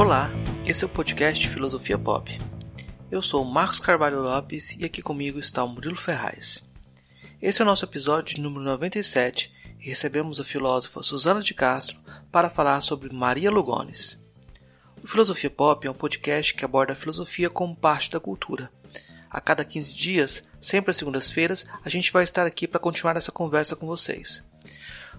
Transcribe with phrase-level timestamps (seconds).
[0.00, 0.30] Olá,
[0.64, 2.38] esse é o podcast Filosofia Pop.
[3.10, 6.66] Eu sou Marcos Carvalho Lopes e aqui comigo está o Murilo Ferraz.
[7.40, 12.00] Esse é o nosso episódio número 97 e recebemos a filósofa Susana de Castro
[12.32, 14.18] para falar sobre Maria Lugones.
[15.04, 18.72] O Filosofia Pop é um podcast que aborda a filosofia como parte da cultura.
[19.30, 23.30] A cada 15 dias, sempre às segundas-feiras, a gente vai estar aqui para continuar essa
[23.30, 24.48] conversa com vocês.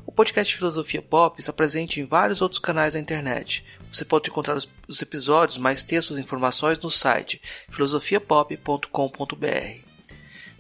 [0.07, 3.63] O podcast Filosofia Pop está presente em vários outros canais da internet.
[3.91, 9.91] Você pode encontrar os, episódios, mais textos e informações no site filosofiapop.com.br.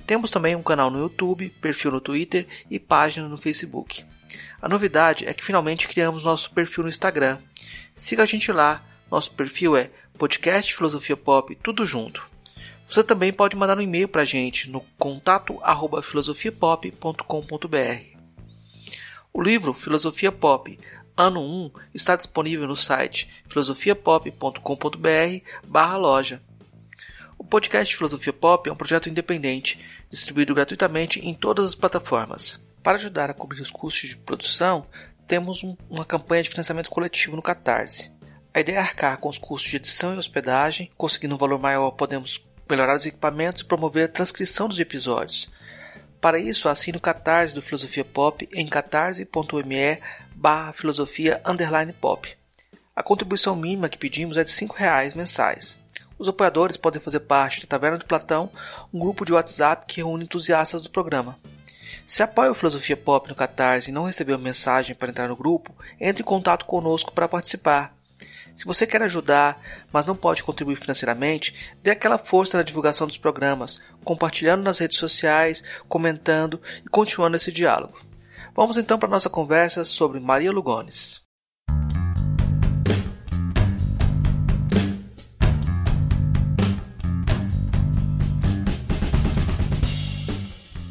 [0.05, 4.03] Temos também um canal no YouTube, perfil no Twitter e página no Facebook.
[4.61, 7.37] A novidade é que finalmente criamos nosso perfil no Instagram.
[7.95, 12.25] Siga a gente lá nosso perfil é podcast Filosofia Pop, tudo junto.
[12.87, 15.59] Você também pode mandar um e-mail para a gente no contato
[16.01, 18.21] filosofiapop.com.br.
[19.33, 20.79] O livro Filosofia Pop,
[21.21, 26.41] ano 1, está disponível no site filosofiapop.com.br barra loja.
[27.37, 32.65] O podcast Filosofia Pop é um projeto independente, distribuído gratuitamente em todas as plataformas.
[32.83, 34.85] Para ajudar a cobrir os custos de produção,
[35.27, 38.11] temos um, uma campanha de financiamento coletivo no Catarse.
[38.53, 41.91] A ideia é arcar com os custos de edição e hospedagem, conseguindo um valor maior
[41.91, 45.49] podemos melhorar os equipamentos e promover a transcrição dos episódios.
[46.21, 49.99] Para isso, assine o Catarse do Filosofia Pop em catarse.me
[50.41, 51.39] barra filosofia
[52.01, 52.35] pop.
[52.95, 55.77] A contribuição mínima que pedimos é de R$ reais mensais.
[56.17, 58.49] Os apoiadores podem fazer parte da Taverna do Platão,
[58.91, 61.37] um grupo de WhatsApp que reúne entusiastas do programa.
[62.07, 65.75] Se apoia o Filosofia Pop no Catarse e não recebeu mensagem para entrar no grupo,
[65.99, 67.95] entre em contato conosco para participar.
[68.55, 69.61] Se você quer ajudar,
[69.93, 74.97] mas não pode contribuir financeiramente, dê aquela força na divulgação dos programas, compartilhando nas redes
[74.97, 78.10] sociais, comentando e continuando esse diálogo.
[78.53, 81.21] Vamos então para a nossa conversa sobre Maria Lugones.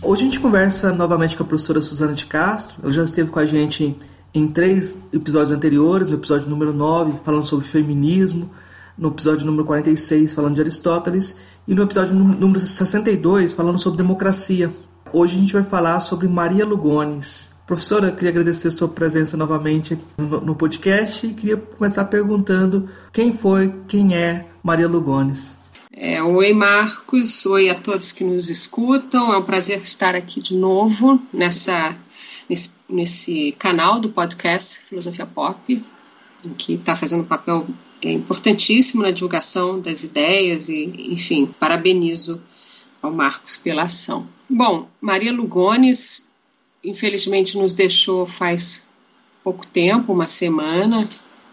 [0.02, 2.78] Hoje a gente conversa novamente com a professora Suzana de Castro.
[2.82, 3.94] Ela já esteve com a gente
[4.32, 8.50] em três episódios anteriores, no episódio número 9, falando sobre feminismo,
[8.96, 11.36] no episódio número 46, falando de Aristóteles,
[11.68, 14.72] e no episódio número 62, falando sobre democracia.
[15.12, 17.50] Hoje a gente vai falar sobre Maria Lugones.
[17.66, 23.36] Professora, eu queria agradecer a sua presença novamente no podcast e queria começar perguntando quem
[23.36, 25.56] foi, quem é Maria Lugones.
[25.92, 27.44] É, oi, Marcos.
[27.46, 29.32] Oi a todos que nos escutam.
[29.32, 31.96] É um prazer estar aqui de novo nessa
[32.48, 35.84] nesse, nesse canal do podcast Filosofia Pop,
[36.56, 37.66] que está fazendo um papel
[38.02, 42.40] importantíssimo na divulgação das ideias e, enfim, parabenizo
[43.02, 44.26] ao Marcos pela ação.
[44.50, 46.28] Bom, Maria Lugones,
[46.82, 48.88] infelizmente, nos deixou faz
[49.44, 51.08] pouco tempo, uma semana,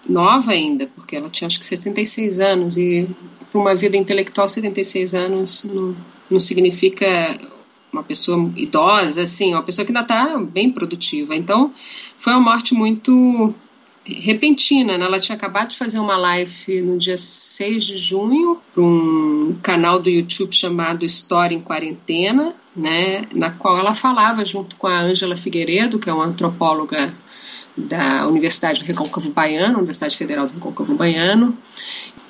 [0.09, 3.07] nova ainda, porque ela tinha acho que 76 anos e
[3.51, 5.95] para uma vida intelectual 76 anos não,
[6.29, 7.05] não significa
[7.91, 11.35] uma pessoa idosa, assim, uma pessoa que ainda está bem produtiva.
[11.35, 11.71] Então,
[12.17, 13.53] foi uma morte muito
[14.05, 15.05] repentina, né?
[15.05, 19.99] Ela tinha acabado de fazer uma live no dia 6 de junho para um canal
[19.99, 23.23] do YouTube chamado História em Quarentena, né?
[23.33, 27.13] Na qual ela falava junto com a Ângela Figueiredo, que é uma antropóloga
[27.75, 31.57] da Universidade do Recôncavo Baiano, Universidade Federal do Recôncavo Baiano,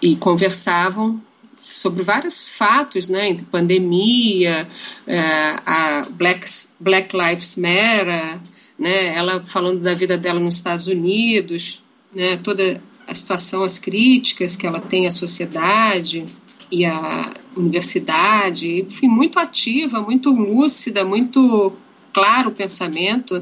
[0.01, 1.21] e conversavam
[1.59, 4.67] sobre vários fatos, né, entre pandemia,
[5.05, 6.47] é, a Black,
[6.79, 8.39] Black Lives Matter,
[8.79, 14.55] né, ela falando da vida dela nos Estados Unidos, né, toda a situação, as críticas
[14.55, 16.25] que ela tem à sociedade
[16.71, 21.73] e à universidade, enfim, muito ativa, muito lúcida, muito
[22.13, 23.41] claro o pensamento.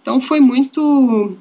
[0.00, 1.36] Então foi muito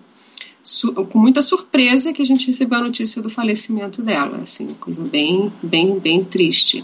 [1.10, 5.52] com muita surpresa que a gente recebeu a notícia do falecimento dela, assim, coisa bem,
[5.64, 6.84] bem, bem triste.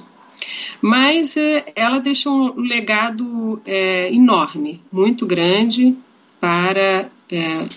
[0.81, 5.95] Mas é, ela deixou um legado é, enorme, muito grande
[6.39, 7.67] para é,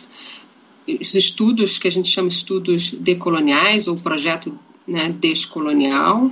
[1.00, 4.56] os estudos que a gente chama estudos decoloniais ou projeto
[4.86, 6.30] né, descolonial,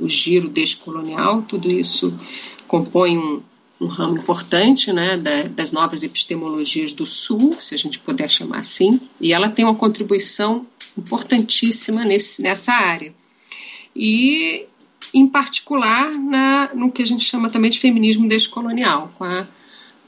[0.00, 2.12] o giro descolonial, tudo isso
[2.66, 3.42] compõe um,
[3.80, 8.58] um ramo importante né, da, das novas epistemologias do Sul, se a gente puder chamar
[8.58, 10.66] assim, e ela tem uma contribuição
[10.96, 13.14] importantíssima nesse, nessa área.
[13.94, 14.66] E,
[15.12, 19.46] em particular, na, no que a gente chama também de feminismo descolonial, com a,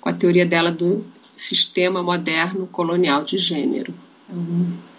[0.00, 1.05] com a teoria dela do
[1.37, 3.93] sistema moderno colonial de gênero.
[4.31, 4.35] É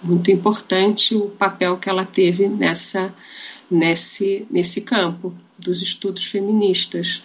[0.04, 3.14] muito importante o papel que ela teve nessa,
[3.74, 7.24] nesse, nesse campo dos estudos feministas.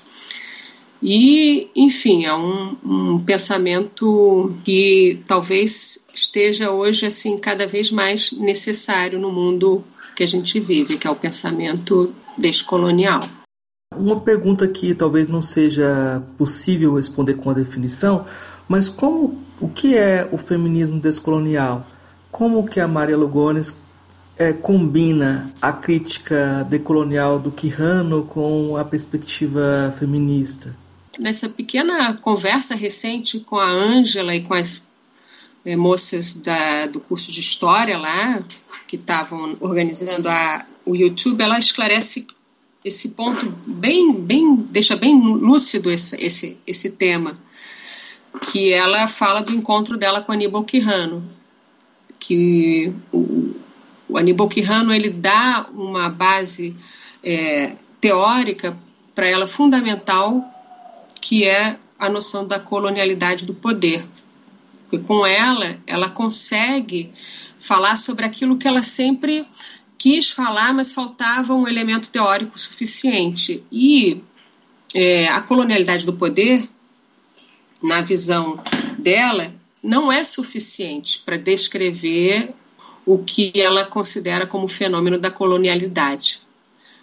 [1.02, 9.20] E, enfim, é um, um, pensamento que talvez esteja hoje assim cada vez mais necessário
[9.20, 9.84] no mundo
[10.16, 13.20] que a gente vive, que é o pensamento descolonial.
[13.96, 18.26] Uma pergunta que talvez não seja possível responder com a definição,
[18.68, 21.86] mas como o que é o feminismo descolonial?
[22.30, 23.74] Como que a Maria Lugones
[24.38, 30.74] é, combina a crítica decolonial do Quijano com a perspectiva feminista?
[31.18, 34.88] Nessa pequena conversa recente com a Ângela e com as
[35.64, 38.40] é, moças da, do curso de História lá,
[38.86, 42.26] que estavam organizando a, o YouTube, ela esclarece
[42.84, 47.34] esse ponto bem, bem deixa bem lúcido esse, esse, esse tema,
[48.52, 51.24] que ela fala do encontro dela com Aníbal Quirrano,
[52.20, 52.94] que
[54.08, 56.74] o Aníbal Quirrano ele dá uma base
[57.22, 58.76] é, teórica
[59.14, 60.42] para ela fundamental,
[61.20, 64.06] que é a noção da colonialidade do poder.
[64.82, 67.12] Porque com ela, ela consegue
[67.58, 69.46] falar sobre aquilo que ela sempre
[69.98, 73.62] quis falar, mas faltava um elemento teórico suficiente.
[73.70, 74.22] E
[74.94, 76.66] é, a colonialidade do poder,
[77.82, 78.62] na visão
[78.96, 79.52] dela,
[79.82, 82.54] não é suficiente para descrever
[83.08, 86.42] o que ela considera como fenômeno da colonialidade.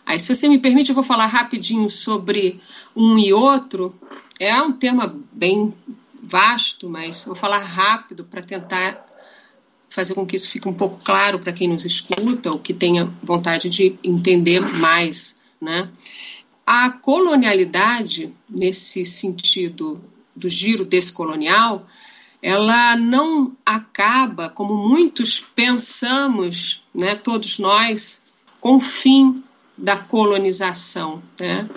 [0.05, 2.61] Aí, se você me permite, eu vou falar rapidinho sobre
[2.95, 3.91] um e outro.
[4.39, 5.73] É um tema bem
[6.21, 9.03] vasto, mas vou falar rápido para tentar
[9.89, 13.05] fazer com que isso fique um pouco claro para quem nos escuta ou que tenha
[13.23, 15.41] vontade de entender mais.
[15.59, 15.89] Né?
[16.67, 20.03] A colonialidade, nesse sentido
[20.35, 21.87] do giro descolonial,
[22.41, 28.23] ela não acaba, como muitos pensamos, né, todos nós,
[28.59, 29.43] com o fim
[29.77, 31.21] da colonização.
[31.39, 31.67] Né?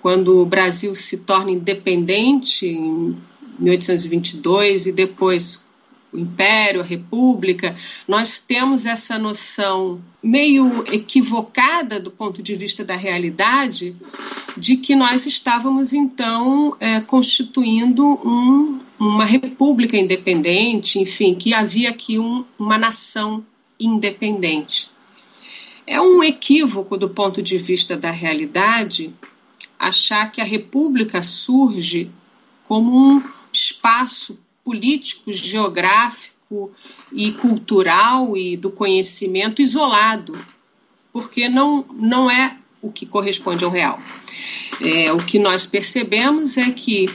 [0.00, 3.16] Quando o Brasil se torna independente em
[3.58, 5.66] 1822 e depois
[6.12, 7.74] o Império, a República,
[8.06, 13.96] nós temos essa noção meio equivocada do ponto de vista da realidade
[14.56, 22.18] de que nós estávamos então é, constituindo um, uma república independente, enfim, que havia aqui
[22.18, 23.44] um, uma nação
[23.78, 24.90] independente.
[25.86, 29.14] É um equívoco do ponto de vista da realidade
[29.78, 32.10] achar que a república surge
[32.64, 36.72] como um espaço político, geográfico
[37.12, 40.38] e cultural e do conhecimento isolado,
[41.12, 44.00] porque não, não é o que corresponde ao real.
[44.80, 47.08] É, o que nós percebemos é que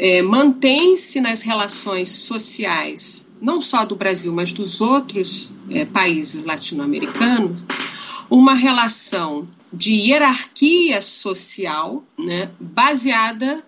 [0.00, 7.66] é, mantém-se nas relações sociais, não só do Brasil, mas dos outros é, países latino-americanos,
[8.30, 13.62] uma relação de hierarquia social né, baseada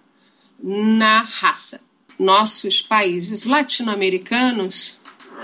[0.59, 1.83] na raça.
[2.19, 4.97] Nossos países latino-americanos,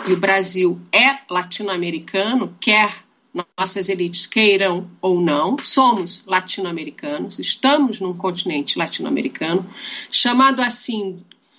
[0.08, 2.90] e o Brasil é latino-americano, quer
[3.32, 9.64] nossas elites queiram ou não, somos latino-americanos, estamos num continente latino-americano,
[10.10, 11.18] chamado assim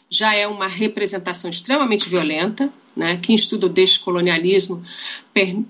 [0.09, 2.71] já é uma representação extremamente violenta.
[2.95, 3.19] Né?
[3.21, 4.83] Quem estuda o descolonialismo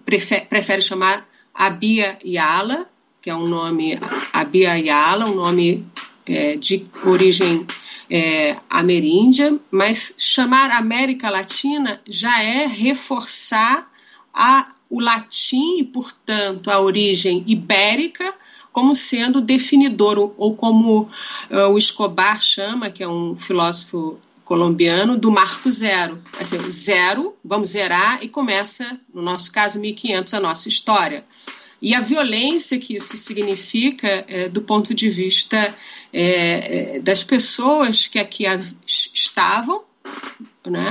[0.06, 2.90] prefere, chamar Abia Yala,
[3.22, 4.00] que é um nome,
[4.32, 5.86] Abia Yala, um nome
[6.26, 7.68] é, de origem
[8.10, 13.92] é, ameríndia, mas chamar América Latina já é reforçar
[14.34, 18.34] a, o latim e, portanto, a origem ibérica
[18.72, 25.32] como sendo definidor, ou, como uh, o Escobar chama, que é um filósofo colombiano, do
[25.32, 26.22] marco zero.
[26.40, 31.26] Assim, zero, vamos zerar, e começa, no nosso caso, 1500, a nossa história
[31.82, 35.74] e a violência que isso significa é, do ponto de vista
[36.12, 38.44] é, das pessoas que aqui
[38.86, 39.82] estavam
[40.66, 40.90] né,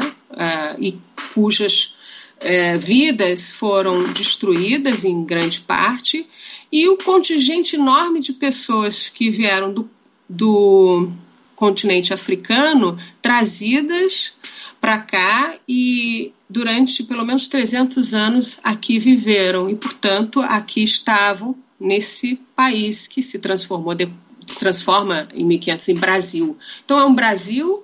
[0.79, 0.97] e
[1.35, 1.95] cujas
[2.41, 6.27] é, vidas foram destruídas em grande parte,
[6.71, 9.89] e o contingente enorme de pessoas que vieram do,
[10.29, 11.11] do
[11.57, 14.35] continente africano trazidas
[14.81, 22.37] para cá e durante pelo menos 300 anos aqui viveram e, portanto, aqui estavam nesse
[22.55, 24.09] país que se transformou de,
[24.49, 26.59] se transforma em 1500 em Brasil.
[26.85, 27.83] Então é um Brasil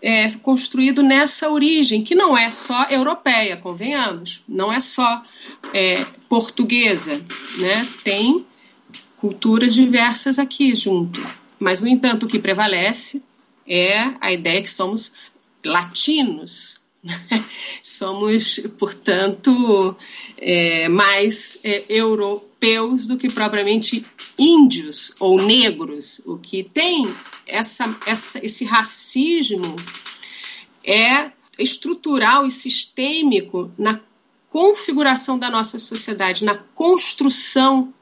[0.00, 5.22] é, construído nessa origem que não é só europeia, convenhamos, não é só
[5.74, 7.20] é, portuguesa,
[7.58, 7.88] né?
[8.04, 8.46] Tem
[9.16, 11.24] culturas diversas aqui junto.
[11.58, 13.22] Mas no entanto o que prevalece
[13.66, 15.30] é a ideia que somos
[15.64, 16.80] latinos,
[17.82, 19.96] Somos, portanto,
[20.36, 24.04] é, mais é, euro, europeus do que propriamente
[24.38, 26.20] índios ou negros.
[26.26, 27.08] O que tem
[27.46, 29.76] essa, essa, esse racismo
[30.84, 34.00] é estrutural e sistêmico na
[34.48, 37.92] configuração da nossa sociedade, na construção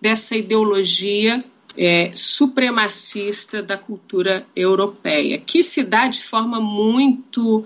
[0.00, 1.42] dessa ideologia
[1.76, 7.64] é, supremacista da cultura europeia, que se dá de forma muito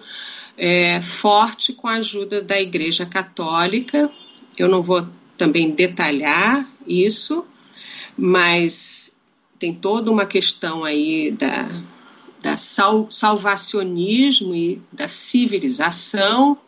[0.56, 4.10] é, forte com a ajuda da Igreja Católica.
[4.56, 5.04] Eu não vou
[5.38, 7.46] também detalhar isso,
[8.16, 9.20] mas
[9.58, 11.68] tem toda uma questão aí da,
[12.42, 16.58] da sal, salvacionismo e da civilização.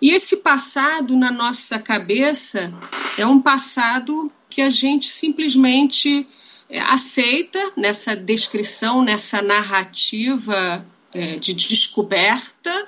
[0.00, 2.72] E esse passado na nossa cabeça
[3.16, 6.26] é um passado que a gente simplesmente
[6.68, 12.84] é, aceita nessa descrição, nessa narrativa é, de descoberta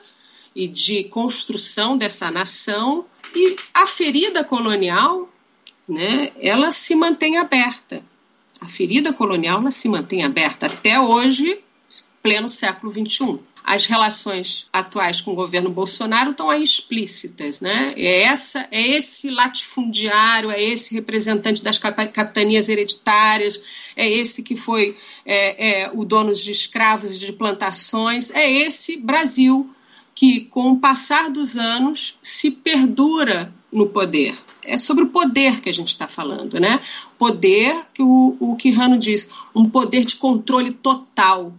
[0.54, 3.04] e de construção dessa nação.
[3.36, 5.28] E a ferida colonial,
[5.86, 8.02] né, ela se mantém aberta.
[8.62, 11.60] A ferida colonial ela se mantém aberta até hoje,
[12.22, 17.92] pleno século XXI as relações atuais com o governo Bolsonaro estão aí explícitas, né?
[17.96, 23.60] É essa, é esse latifundiário, é esse representante das capitanias hereditárias,
[23.96, 28.98] é esse que foi é, é, o dono de escravos e de plantações, é esse
[28.98, 29.68] Brasil
[30.16, 34.34] que, com o passar dos anos, se perdura no poder.
[34.64, 36.80] É sobre o poder que a gente está falando, né?
[37.18, 38.56] Poder que o, o
[38.98, 41.52] diz, um poder de controle total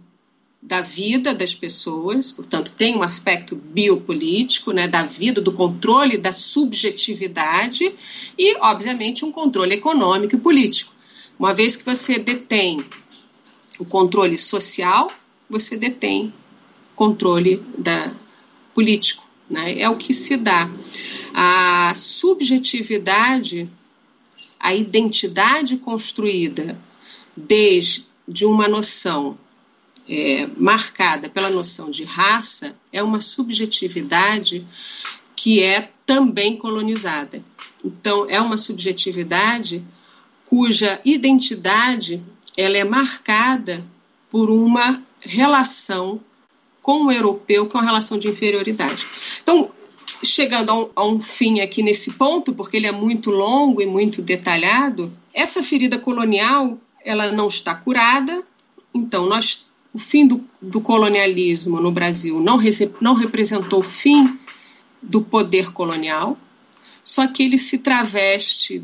[0.60, 6.32] da vida das pessoas, portanto, tem um aspecto biopolítico, né, da vida, do controle da
[6.32, 7.94] subjetividade
[8.36, 10.92] e, obviamente, um controle econômico e político.
[11.38, 12.84] Uma vez que você detém
[13.78, 15.10] o controle social,
[15.48, 16.34] você detém
[16.96, 18.12] controle da
[18.78, 19.80] político, né?
[19.80, 20.70] É o que se dá.
[21.34, 23.68] A subjetividade,
[24.60, 26.78] a identidade construída
[27.36, 29.36] desde de uma noção
[30.08, 34.64] é, marcada pela noção de raça é uma subjetividade
[35.34, 37.44] que é também colonizada.
[37.84, 39.82] Então, é uma subjetividade
[40.44, 42.22] cuja identidade
[42.56, 43.84] ela é marcada
[44.30, 46.20] por uma relação
[46.88, 49.06] com o europeu, que é uma relação de inferioridade.
[49.42, 49.70] Então,
[50.24, 53.84] chegando a um, a um, fim aqui nesse ponto, porque ele é muito longo e
[53.84, 58.42] muito detalhado, essa ferida colonial ela não está curada.
[58.94, 62.58] Então, nós o fim do, do colonialismo no Brasil não,
[63.02, 64.38] não representou o fim
[65.02, 66.38] do poder colonial,
[67.04, 68.82] só que ele se traveste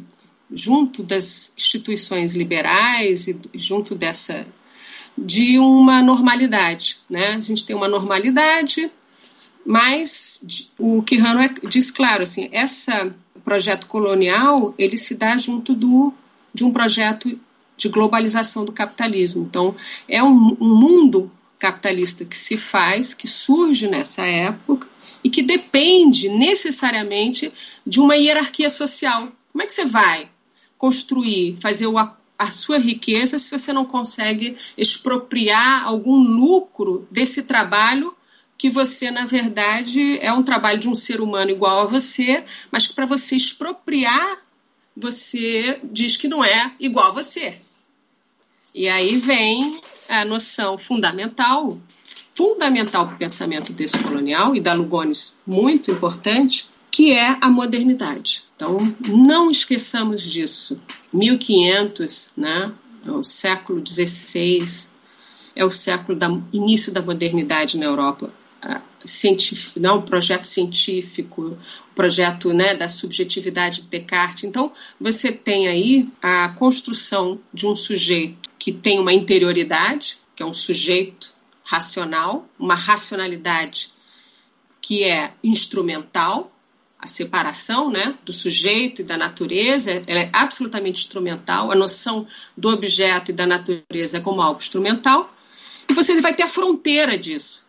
[0.52, 4.46] junto das instituições liberais e junto dessa
[5.16, 7.34] de uma normalidade, né?
[7.34, 8.90] A gente tem uma normalidade,
[9.64, 16.12] mas o Quirrano é, diz claro assim, essa projeto colonial ele se dá junto do
[16.52, 17.38] de um projeto
[17.76, 19.44] de globalização do capitalismo.
[19.44, 19.74] Então,
[20.08, 24.86] é um, um mundo capitalista que se faz, que surge nessa época
[25.22, 27.52] e que depende necessariamente
[27.84, 29.32] de uma hierarquia social.
[29.50, 30.30] Como é que você vai
[30.78, 31.94] construir, fazer o,
[32.44, 38.14] a sua riqueza se você não consegue expropriar algum lucro desse trabalho
[38.58, 42.86] que você, na verdade, é um trabalho de um ser humano igual a você, mas
[42.86, 44.42] que para você expropriar,
[44.96, 47.58] você diz que não é igual a você.
[48.74, 51.78] E aí vem a noção fundamental,
[52.36, 58.44] fundamental para o pensamento descolonial e da Lugones muito importante, que é a modernidade.
[58.54, 60.80] Então, não esqueçamos disso.
[61.12, 62.72] 1500, né,
[63.04, 64.64] é o século XVI,
[65.56, 68.30] é o século do início da modernidade na Europa.
[69.04, 74.44] Científico, não, um projeto científico, o projeto né, da subjetividade de Descartes.
[74.44, 80.46] Então, você tem aí a construção de um sujeito que tem uma interioridade, que é
[80.46, 81.34] um sujeito
[81.64, 83.92] racional, uma racionalidade
[84.80, 86.53] que é instrumental,
[87.04, 92.70] a separação né, do sujeito e da natureza ela é absolutamente instrumental, a noção do
[92.70, 95.30] objeto e da natureza é como algo instrumental,
[95.86, 97.64] e você vai ter a fronteira disso.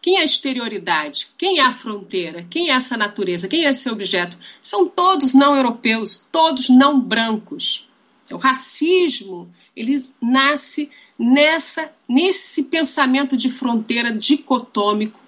[0.00, 1.30] Quem é a exterioridade?
[1.36, 2.46] Quem é a fronteira?
[2.48, 3.48] Quem é essa natureza?
[3.48, 4.38] Quem é esse objeto?
[4.62, 7.88] São todos não europeus, todos não brancos.
[8.30, 15.19] O racismo ele nasce nessa nesse pensamento de fronteira dicotômico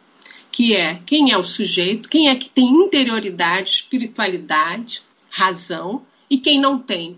[0.52, 6.60] que é quem é o sujeito, quem é que tem interioridade, espiritualidade, razão e quem
[6.60, 7.16] não tem.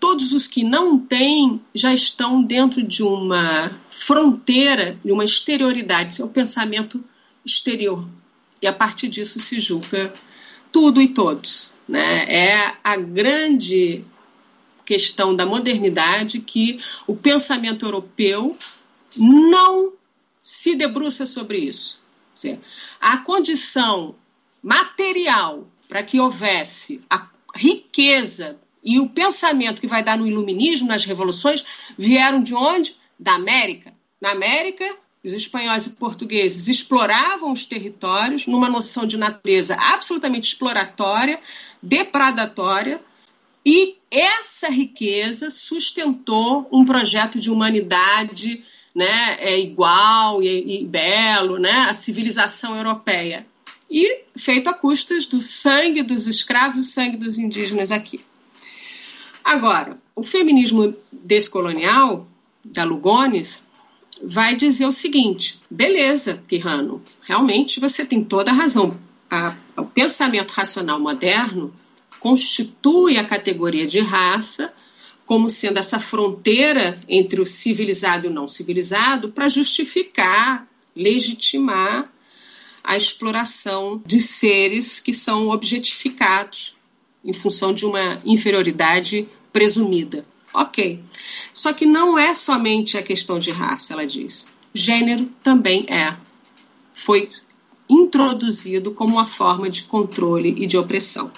[0.00, 6.24] Todos os que não têm já estão dentro de uma fronteira, de uma exterioridade, é
[6.24, 7.02] o pensamento
[7.44, 8.06] exterior.
[8.62, 10.12] E a partir disso se julga
[10.72, 11.72] tudo e todos.
[11.86, 12.24] Né?
[12.28, 14.04] É a grande
[14.84, 18.56] questão da modernidade que o pensamento europeu
[19.16, 19.92] não
[20.42, 22.03] se debruça sobre isso.
[23.00, 24.14] A condição
[24.62, 31.04] material para que houvesse a riqueza e o pensamento que vai dar no iluminismo, nas
[31.04, 31.64] revoluções,
[31.96, 32.96] vieram de onde?
[33.18, 33.94] Da América.
[34.20, 34.84] Na América,
[35.24, 41.40] os espanhóis e portugueses exploravam os territórios numa noção de natureza absolutamente exploratória,
[41.82, 43.00] depredatória,
[43.64, 48.62] e essa riqueza sustentou um projeto de humanidade
[48.94, 53.46] né, é igual e, e belo, né, a civilização europeia.
[53.90, 58.20] E feito a custas do sangue dos escravos e sangue dos indígenas aqui.
[59.44, 62.26] Agora, o feminismo descolonial,
[62.64, 63.64] da Lugones,
[64.22, 68.98] vai dizer o seguinte: beleza, Pirrano, realmente você tem toda a razão.
[69.30, 71.72] A, o pensamento racional moderno
[72.20, 74.72] constitui a categoria de raça
[75.26, 82.10] como sendo essa fronteira entre o civilizado e o não civilizado para justificar, legitimar
[82.82, 86.76] a exploração de seres que são objetificados
[87.24, 90.26] em função de uma inferioridade presumida.
[90.52, 91.02] Ok.
[91.52, 94.54] Só que não é somente a questão de raça, ela diz.
[94.74, 96.16] Gênero também é.
[96.92, 97.28] Foi
[97.88, 101.32] introduzido como uma forma de controle e de opressão.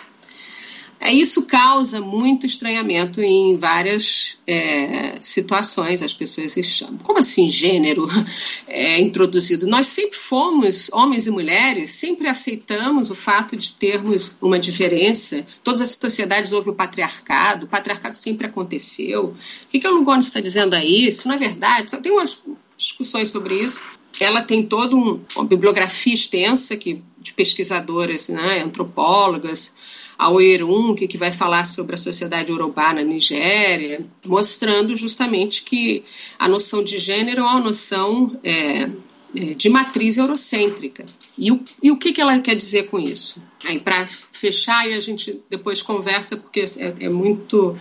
[0.99, 6.03] É, isso causa muito estranhamento em várias é, situações.
[6.03, 6.99] As pessoas se chamam.
[6.99, 8.07] Como assim gênero
[8.67, 9.67] é introduzido?
[9.67, 15.47] Nós sempre fomos, homens e mulheres, sempre aceitamos o fato de termos uma diferença.
[15.63, 19.27] Todas as sociedades houve o patriarcado, o patriarcado sempre aconteceu.
[19.27, 21.07] O que, que a Lugones está dizendo aí?
[21.07, 21.91] Isso não é verdade.
[21.91, 22.43] Só tem umas
[22.77, 23.81] discussões sobre isso.
[24.19, 29.75] Ela tem toda um, uma bibliografia extensa que, de pesquisadoras, né, antropólogas,
[30.19, 36.03] a Oerun, que vai falar sobre a sociedade urubá na Nigéria, mostrando justamente que
[36.39, 38.89] a noção de gênero é uma noção é,
[39.35, 41.05] é, de matriz eurocêntrica.
[41.37, 43.43] E o, e o que, que ela quer dizer com isso?
[43.65, 47.77] Aí, para fechar, e a gente depois conversa, porque é, é muito.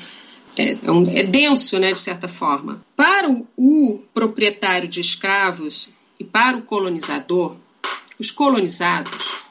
[0.58, 2.84] É, é, um, é, denso, né, de certa forma.
[2.96, 7.58] Para o, o proprietário de escravos e para o colonizador,
[8.18, 9.44] os colonizados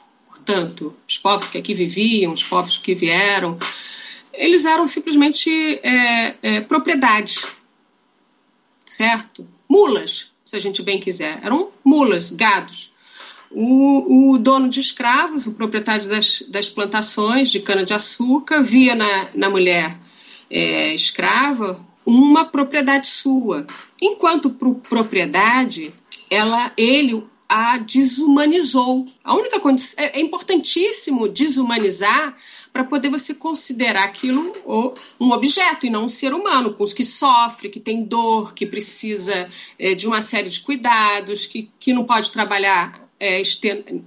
[0.45, 3.57] Portanto, os povos que aqui viviam, os povos que vieram,
[4.31, 5.49] eles eram simplesmente
[5.81, 7.47] é, é, propriedades,
[8.85, 9.47] certo?
[9.67, 11.39] Mulas, se a gente bem quiser.
[11.43, 12.93] Eram mulas, gados.
[13.49, 19.49] O, o dono de escravos, o proprietário das, das plantações de cana-de-açúcar, via na, na
[19.49, 19.97] mulher
[20.47, 23.65] é, escrava uma propriedade sua.
[23.99, 25.91] Enquanto pro, propriedade,
[26.29, 27.25] ela, ele
[27.55, 29.05] a desumanizou.
[29.23, 32.35] A única condição é, é importantíssimo desumanizar
[32.73, 34.51] para poder você considerar aquilo
[35.17, 38.65] um objeto e não um ser humano, com os que sofre, que tem dor, que
[38.65, 39.47] precisa
[39.79, 43.41] é, de uma série de cuidados, que, que não pode trabalhar é,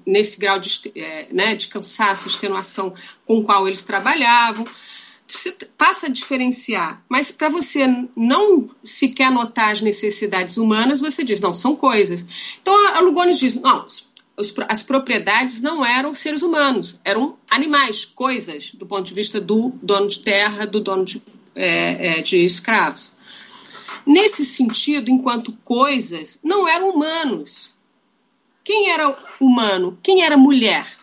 [0.04, 4.66] nesse grau de, é, né, de cansaço, extenuação com o qual eles trabalhavam
[5.28, 7.04] você passa a diferenciar.
[7.08, 7.86] Mas para você
[8.16, 12.56] não sequer notar as necessidades humanas, você diz, não, são coisas.
[12.60, 13.84] Então a Lugones diz, não,
[14.68, 20.08] as propriedades não eram seres humanos, eram animais, coisas, do ponto de vista do dono
[20.08, 21.22] de terra, do dono de,
[21.54, 23.12] é, é, de escravos.
[24.06, 27.74] Nesse sentido, enquanto coisas, não eram humanos.
[28.64, 29.98] Quem era humano?
[30.02, 30.97] Quem era mulher?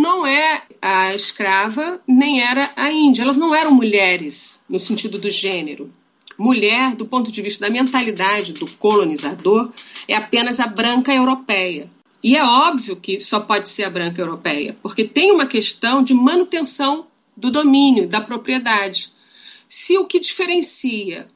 [0.00, 3.22] Não é a escrava nem era a índia.
[3.22, 5.92] Elas não eram mulheres no sentido do gênero.
[6.38, 9.70] Mulher, do ponto de vista da mentalidade do colonizador,
[10.08, 11.90] é apenas a branca europeia.
[12.22, 16.14] E é óbvio que só pode ser a branca europeia, porque tem uma questão de
[16.14, 19.12] manutenção do domínio, da propriedade.
[19.68, 21.26] Se o que diferencia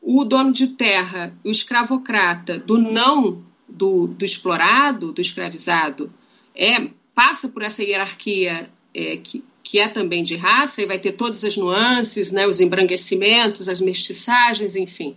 [0.00, 6.12] o dono de terra, o escravocrata, do não do, do explorado, do escravizado,
[6.54, 11.12] é passa por essa hierarquia é, que, que é também de raça e vai ter
[11.12, 15.16] todas as nuances, né, os embranquecimentos, as mestiçagens, enfim.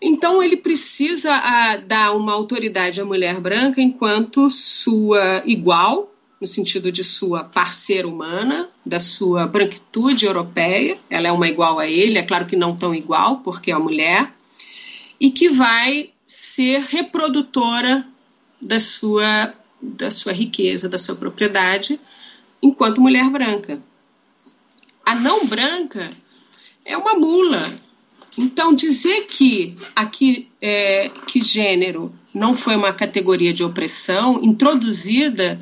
[0.00, 6.90] Então ele precisa a, dar uma autoridade à mulher branca enquanto sua igual, no sentido
[6.90, 10.96] de sua parceira humana, da sua branquitude europeia.
[11.10, 13.84] Ela é uma igual a ele, é claro que não tão igual, porque é uma
[13.84, 14.32] mulher,
[15.20, 18.06] e que vai ser reprodutora
[18.62, 21.98] da sua da sua riqueza, da sua propriedade,
[22.62, 23.80] enquanto mulher branca.
[25.04, 26.08] A não branca
[26.84, 27.72] é uma mula,
[28.38, 35.60] Então, dizer que aqui é, que gênero não foi uma categoria de opressão introduzida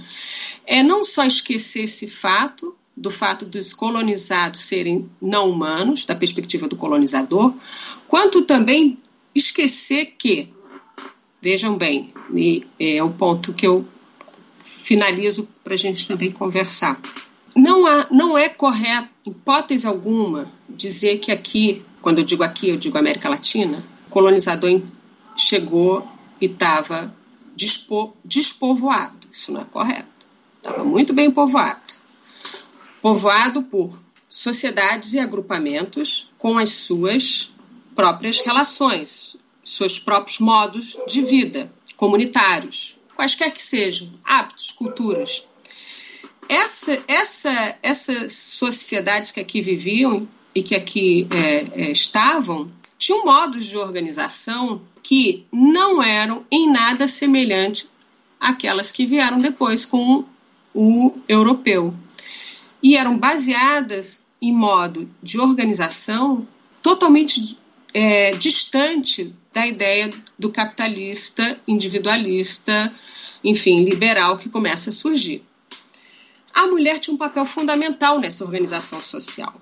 [0.67, 6.69] é não só esquecer esse fato, do fato dos colonizados serem não humanos, da perspectiva
[6.69, 7.55] do colonizador,
[8.07, 8.99] quanto também
[9.35, 10.49] esquecer que,
[11.41, 13.87] vejam bem, e é o ponto que eu
[14.89, 16.99] finalizo para a gente também conversar.
[17.55, 22.79] Não, há, não é correto, hipótese alguma, dizer que aqui, quando eu digo aqui, eu
[22.79, 24.81] digo América Latina, o colonizador
[25.37, 26.09] chegou
[26.41, 27.15] e estava
[27.55, 29.29] despo, despovoado.
[29.31, 30.27] Isso não é correto.
[30.57, 31.83] Estava muito bem povoado.
[33.03, 37.53] Povoado por sociedades e agrupamentos com as suas
[37.95, 45.45] próprias relações, seus próprios modos de vida comunitários, quaisquer que sejam, hábitos, culturas.
[46.49, 53.67] Essa, essa, essas sociedades que aqui viviam e que aqui é, é, estavam tinham modos
[53.67, 57.89] de organização que não eram em nada semelhantes
[58.39, 60.25] àquelas que vieram depois com
[60.73, 61.93] o europeu.
[62.81, 66.47] E eram baseadas em modo de organização
[66.81, 67.59] totalmente
[67.93, 72.93] é, distante da ideia do capitalista, individualista,
[73.43, 75.43] enfim, liberal que começa a surgir.
[76.55, 79.53] A mulher tinha um papel fundamental nessa organização social.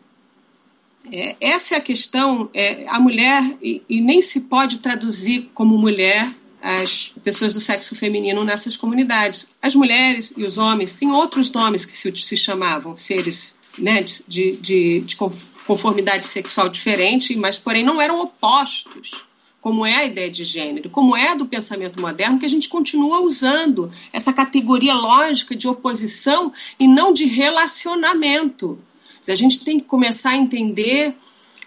[1.11, 2.51] É, essa é a questão.
[2.53, 6.31] É, a mulher, e, e nem se pode traduzir como mulher
[6.61, 9.53] as pessoas do sexo feminino nessas comunidades.
[9.63, 14.57] As mulheres e os homens têm outros nomes que se, se chamavam seres né, de,
[14.57, 15.17] de, de,
[15.67, 19.27] conformidade sexual diferente, mas porém não eram opostos,
[19.61, 23.21] como é a ideia de gênero, como é do pensamento moderno, que a gente continua
[23.21, 28.79] usando essa categoria lógica de oposição e não de relacionamento.
[29.29, 31.15] A gente tem que começar a entender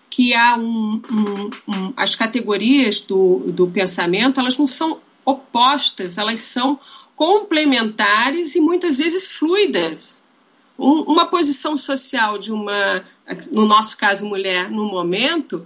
[0.09, 6.39] que há um, um, um, as categorias do, do pensamento elas não são opostas, elas
[6.39, 6.79] são
[7.15, 10.23] complementares e muitas vezes fluidas.
[10.79, 13.03] Um, uma posição social de uma,
[13.51, 15.65] no nosso caso, mulher, no momento,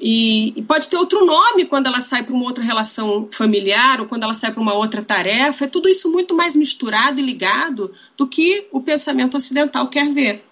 [0.00, 4.06] e, e, pode ter outro nome quando ela sai para uma outra relação familiar ou
[4.06, 5.64] quando ela sai para uma outra tarefa.
[5.64, 10.44] É tudo isso muito mais misturado e ligado do que o pensamento ocidental quer ver.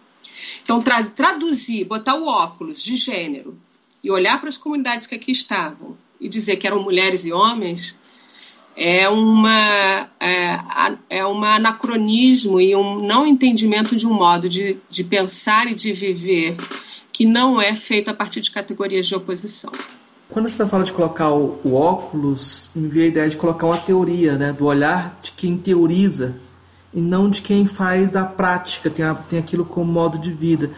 [0.63, 3.57] Então, tra traduzir, botar o óculos de gênero
[4.03, 7.97] e olhar para as comunidades que aqui estavam e dizer que eram mulheres e homens
[8.83, 10.59] é uma é,
[11.11, 15.93] é um anacronismo e um não entendimento de um modo de, de pensar e de
[15.93, 16.57] viver
[17.13, 19.71] que não é feito a partir de categorias de oposição.
[20.31, 23.77] Quando você fala de colocar o, o óculos, me veio a ideia de colocar uma
[23.77, 26.37] teoria, né, do olhar de quem teoriza
[26.95, 30.71] e não de quem faz a prática, tem, a, tem aquilo como modo de vida.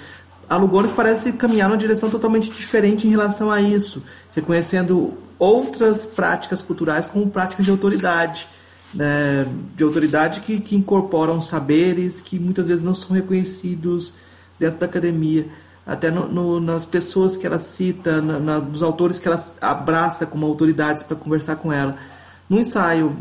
[0.53, 4.03] A Lugones parece caminhar numa direção totalmente diferente em relação a isso,
[4.35, 8.47] reconhecendo outras práticas culturais como práticas de autoridade,
[8.93, 14.13] né, de autoridade que, que incorporam saberes que muitas vezes não são reconhecidos
[14.59, 15.47] dentro da academia,
[15.87, 20.27] até no, no, nas pessoas que ela cita, na, na, nos autores que ela abraça
[20.27, 21.97] como autoridades para conversar com ela.
[22.47, 23.17] No ensaio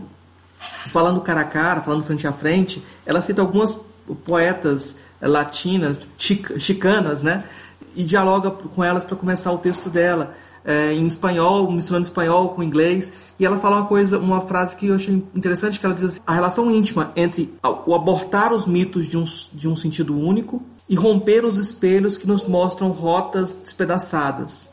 [0.59, 3.79] falando cara a cara, falando frente a frente, ela cita algumas
[4.25, 7.43] poetas latinas, chicanas, né?
[7.95, 10.33] E dialoga com elas para começar o texto dela.
[10.63, 14.85] É, em espanhol, misturando espanhol com inglês, e ela fala uma coisa, uma frase que
[14.89, 19.07] eu achei interessante, que ela diz assim, a relação íntima entre o abortar os mitos
[19.07, 24.71] de um, de um sentido único e romper os espelhos que nos mostram rotas despedaçadas.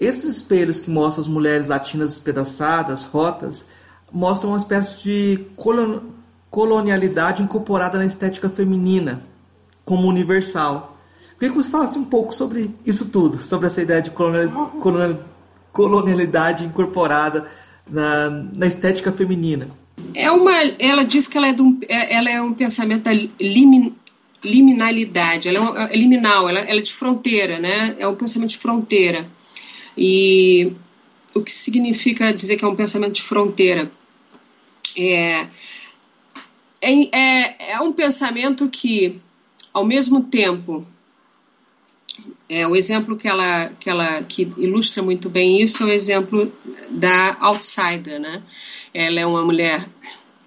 [0.00, 3.66] Esses espelhos que mostram as mulheres latinas despedaçadas, rotas,
[4.10, 5.46] mostra uma espécie de
[6.50, 9.22] colonialidade incorporada na estética feminina
[9.84, 10.98] como universal.
[11.38, 14.10] Queria que você falasse um pouco sobre isso tudo, sobre essa ideia de
[15.72, 17.46] colonialidade incorporada
[17.88, 19.68] na, na estética feminina.
[20.14, 23.94] É uma, ela diz que ela é, um, é, ela é um pensamento da limin,
[24.44, 27.94] liminalidade, ela é, é liminal, ela, ela é de fronteira, né?
[27.98, 29.26] É um pensamento de fronteira.
[29.96, 30.72] E
[31.34, 33.90] o que significa dizer que é um pensamento de fronteira?
[34.96, 35.48] É,
[36.80, 39.20] é, é, é um pensamento que,
[39.74, 40.86] ao mesmo tempo,
[42.48, 46.50] é, o exemplo que ela, que ela que ilustra muito bem isso é o exemplo
[46.90, 48.40] da outsider, né?
[48.92, 49.84] Ela é uma mulher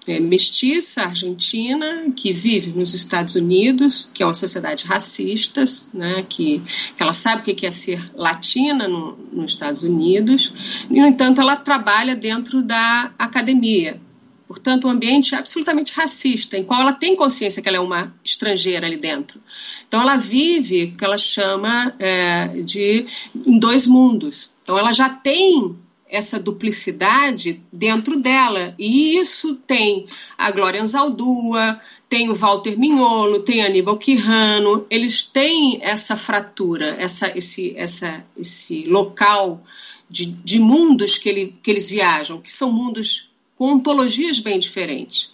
[0.08, 5.62] é, mestiça argentina que vive nos Estados Unidos, que é uma sociedade racista,
[5.92, 6.24] né?
[6.26, 6.62] Que,
[6.96, 10.86] que ela sabe o que é ser latina no, nos Estados Unidos.
[10.88, 14.00] E, no entanto, ela trabalha dentro da academia,
[14.48, 18.86] Portanto, um ambiente absolutamente racista, em qual ela tem consciência que ela é uma estrangeira
[18.86, 19.38] ali dentro.
[19.86, 23.06] Então, ela vive o que ela chama é, de
[23.46, 24.52] em dois mundos.
[24.62, 25.76] Então ela já tem
[26.10, 28.74] essa duplicidade dentro dela.
[28.78, 30.06] E isso tem
[30.36, 37.36] a Glória Anzaldúa, tem o Walter Mignolo, tem Aníbal Quirrano, eles têm essa fratura, essa,
[37.36, 39.62] esse, essa, esse local
[40.08, 43.27] de, de mundos que, ele, que eles viajam, que são mundos
[43.58, 45.32] com ontologias bem diferentes.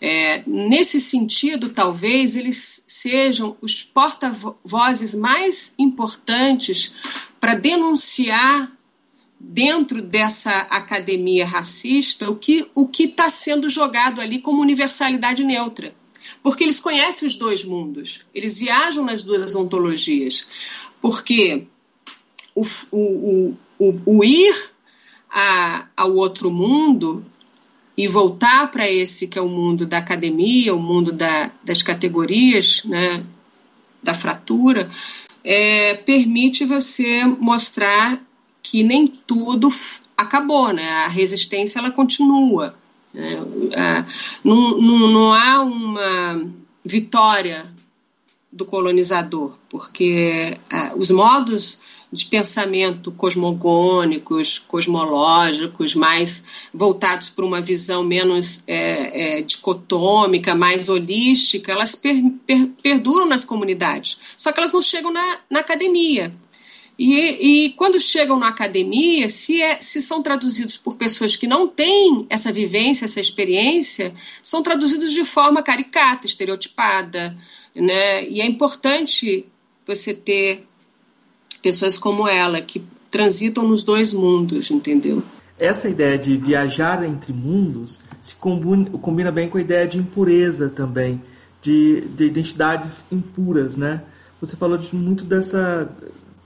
[0.00, 6.92] É, nesse sentido, talvez eles sejam os porta-vozes mais importantes
[7.38, 8.72] para denunciar
[9.38, 15.94] dentro dessa academia racista o que o que está sendo jogado ali como universalidade neutra.
[16.42, 18.24] Porque eles conhecem os dois mundos.
[18.34, 20.90] Eles viajam nas duas ontologias.
[21.00, 21.66] Porque
[22.54, 24.54] o, o, o, o ir
[25.30, 27.24] a, ao outro mundo
[27.98, 32.84] e voltar para esse que é o mundo da academia, o mundo da, das categorias,
[32.84, 33.24] né,
[34.00, 34.88] da fratura,
[35.42, 38.22] é, permite você mostrar
[38.62, 39.66] que nem tudo
[40.16, 40.88] acabou, né?
[40.88, 42.72] A resistência ela continua.
[43.12, 43.42] Né?
[44.44, 46.48] Não, não, não há uma
[46.84, 47.64] vitória
[48.50, 50.58] do colonizador, porque
[50.96, 51.78] os modos
[52.10, 61.72] de pensamento cosmogônicos, cosmológicos, mais voltados para uma visão menos é, é, dicotômica, mais holística,
[61.72, 64.18] elas per, per, perduram nas comunidades.
[64.36, 66.34] Só que elas não chegam na, na academia.
[66.98, 71.68] E, e, quando chegam na academia, se, é, se, são traduzidos por pessoas que não
[71.68, 77.36] têm essa vivência, essa experiência, são traduzidos de forma caricata, estereotipada.
[77.78, 78.28] Né?
[78.28, 79.46] E é importante
[79.86, 80.66] você ter
[81.62, 85.22] pessoas como ela, que transitam nos dois mundos, entendeu?
[85.58, 90.68] Essa ideia de viajar entre mundos se combina, combina bem com a ideia de impureza
[90.68, 91.20] também,
[91.62, 94.02] de, de identidades impuras, né?
[94.40, 95.90] Você falou de, muito dessa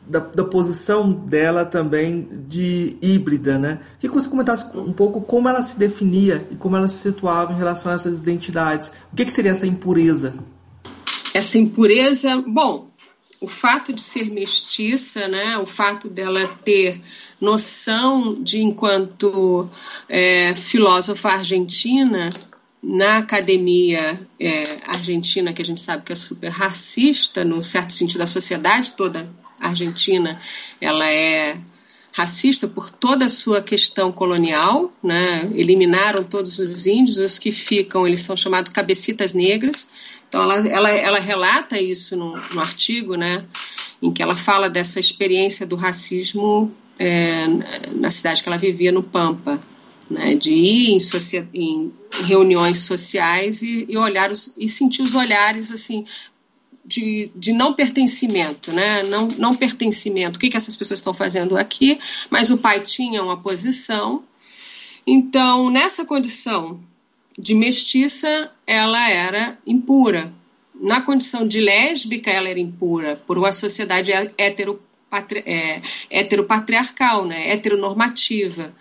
[0.07, 3.81] da, da, posição dela também de híbrida, né?
[3.99, 7.53] Queria que você comentasse um pouco como ela se definia e como ela se situava
[7.53, 8.91] em relação a essas identidades.
[9.13, 10.35] O que, que seria essa impureza?
[11.35, 12.89] Essa impureza, bom,
[13.41, 15.59] o fato de ser mestiça, né?
[15.59, 17.01] O fato dela ter
[17.41, 19.69] noção de enquanto
[20.09, 22.31] é, filósofa argentina
[22.83, 28.23] na academia é, argentina, que a gente sabe que é super racista, no certo sentido,
[28.23, 29.29] a sociedade toda
[29.61, 30.41] argentina
[30.81, 31.57] ela é
[32.13, 35.51] racista por toda a sua questão colonial, né?
[35.55, 39.89] eliminaram todos os índios, os que ficam, eles são chamados cabecitas negras,
[40.29, 43.45] então ela, ela, ela relata isso no, no artigo, né?
[44.01, 47.47] em que ela fala dessa experiência do racismo é,
[47.93, 49.59] na cidade que ela vivia, no Pampa,
[50.11, 50.35] né?
[50.35, 50.99] de ir em,
[51.55, 51.93] em
[52.25, 56.05] reuniões sociais e, e olhar os, e sentir os olhares assim
[56.85, 59.03] de, de não pertencimento, né?
[59.05, 60.37] Não, não pertencimento.
[60.37, 61.99] O que, que essas pessoas estão fazendo aqui?
[62.31, 64.23] Mas o pai tinha uma posição.
[65.07, 66.81] Então, nessa condição
[67.39, 70.33] de mestiça, ela era impura.
[70.75, 77.51] Na condição de lésbica, ela era impura, por uma sociedade heteropatri é, heteropatriarcal, né?
[77.53, 78.75] heteronormativa.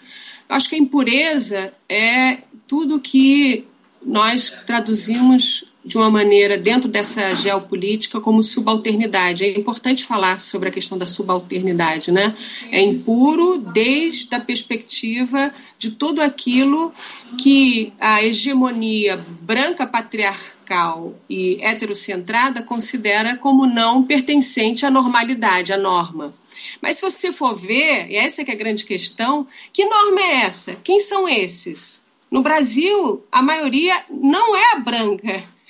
[0.50, 3.66] Acho que a impureza é tudo que
[4.04, 9.44] nós traduzimos de uma maneira dentro dessa geopolítica como subalternidade.
[9.44, 12.34] É importante falar sobre a questão da subalternidade, né?
[12.72, 16.94] É impuro desde a perspectiva de tudo aquilo
[17.38, 26.32] que a hegemonia branca patriarcal e heterocentrada considera como não pertencente à normalidade, à norma.
[26.80, 30.46] Mas se você for ver, e essa que é a grande questão, que norma é
[30.46, 30.76] essa?
[30.84, 32.11] Quem são esses?
[32.32, 35.44] No Brasil, a maioria não é branca.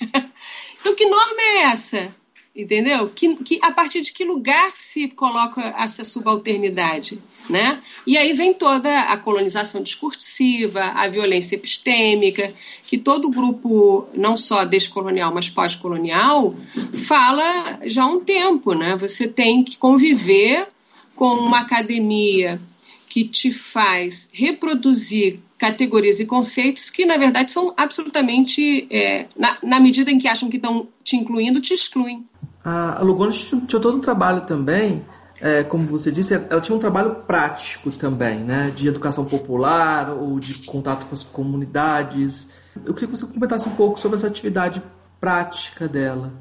[0.80, 2.14] então, que norma é essa?
[2.54, 3.08] Entendeu?
[3.08, 7.18] Que, que, a partir de que lugar se coloca essa subalternidade?
[7.48, 7.82] Né?
[8.06, 12.52] E aí vem toda a colonização discursiva, a violência epistêmica,
[12.84, 16.54] que todo grupo, não só descolonial, mas pós-colonial,
[17.08, 18.74] fala já há um tempo.
[18.74, 18.96] Né?
[18.98, 20.68] Você tem que conviver
[21.16, 22.60] com uma academia
[23.08, 29.78] que te faz reproduzir categorias e conceitos que, na verdade, são absolutamente, é, na, na,
[29.78, 32.26] medida em que acham que estão te incluindo, te excluem.
[32.64, 35.04] A Lugano tinha todo um trabalho também,
[35.40, 40.40] é, como você disse, ela tinha um trabalho prático também, né, de educação popular ou
[40.40, 42.48] de contato com as comunidades.
[42.84, 44.82] Eu queria que você comentasse um pouco sobre essa atividade
[45.20, 46.32] prática dela.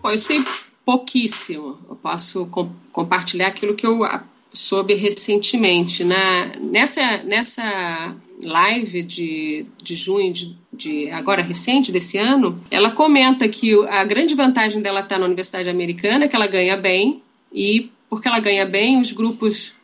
[0.00, 0.44] Bom, eu sei
[0.84, 1.78] pouquíssimo.
[1.88, 4.04] Eu posso com, compartilhar aquilo que eu
[4.52, 6.04] soube recentemente.
[6.04, 13.48] Na, nessa, nessa live de, de junho, de, de, agora recente desse ano, ela comenta
[13.48, 17.90] que a grande vantagem dela estar na Universidade Americana é que ela ganha bem, e
[18.08, 19.74] porque ela ganha bem, os grupos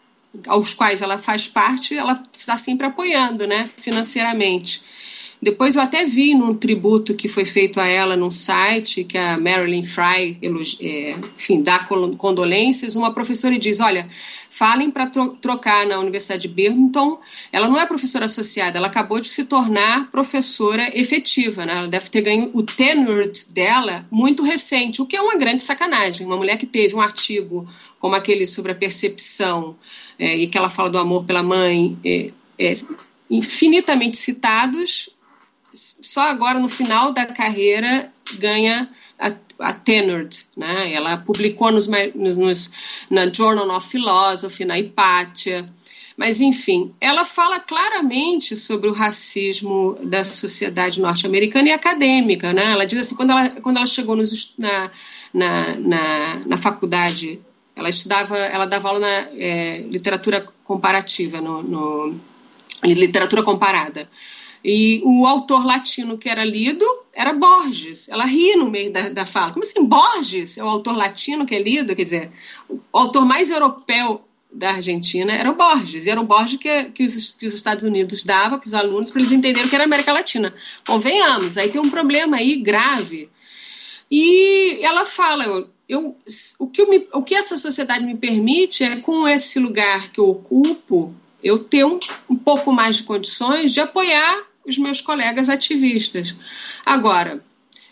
[0.46, 4.82] aos quais ela faz parte, ela está sempre apoiando, né, financeiramente.
[5.44, 9.38] Depois eu até vi num tributo que foi feito a ela num site, que a
[9.38, 10.38] Marilyn Fry,
[10.80, 11.80] é, enfim, dá
[12.16, 14.08] condolências, uma professora diz, olha,
[14.48, 15.06] falem para
[15.42, 17.18] trocar na Universidade de Birmingham,
[17.52, 21.74] ela não é professora associada, ela acabou de se tornar professora efetiva, né?
[21.76, 26.26] ela deve ter ganho o tenure dela muito recente, o que é uma grande sacanagem,
[26.26, 29.76] uma mulher que teve um artigo como aquele sobre a percepção
[30.18, 32.72] é, e que ela fala do amor pela mãe, é, é,
[33.30, 35.13] infinitamente citados,
[35.74, 39.74] só agora no final da carreira ganha a, a
[40.56, 40.92] né?
[40.92, 42.70] Ela publicou nos, nos,
[43.10, 45.68] na Journal of Philosophy, na Hipátia,
[46.16, 52.72] mas enfim, ela fala claramente sobre o racismo da sociedade norte-americana e acadêmica, né?
[52.72, 54.90] Ela diz assim, quando ela, quando ela chegou nos, na,
[55.32, 57.40] na, na, na faculdade,
[57.74, 62.20] ela estudava, ela dava aula na é, literatura comparativa, no, no,
[62.84, 64.08] literatura comparada.
[64.64, 68.08] E o autor latino que era lido era Borges.
[68.08, 69.52] Ela ri no meio da, da fala.
[69.52, 71.94] Como assim, Borges é o autor latino que é lido?
[71.94, 72.30] Quer dizer,
[72.70, 76.06] o autor mais europeu da Argentina era o Borges.
[76.06, 79.10] E era o Borges que, que, os, que os Estados Unidos dava para os alunos
[79.10, 80.54] para eles entenderem que era América Latina.
[80.86, 83.28] Convenhamos, aí tem um problema aí grave.
[84.10, 86.16] E ela fala, eu, eu,
[86.58, 90.28] o, que me, o que essa sociedade me permite é, com esse lugar que eu
[90.30, 91.98] ocupo, eu ter um,
[92.30, 96.34] um pouco mais de condições de apoiar os meus colegas ativistas.
[96.84, 97.42] Agora,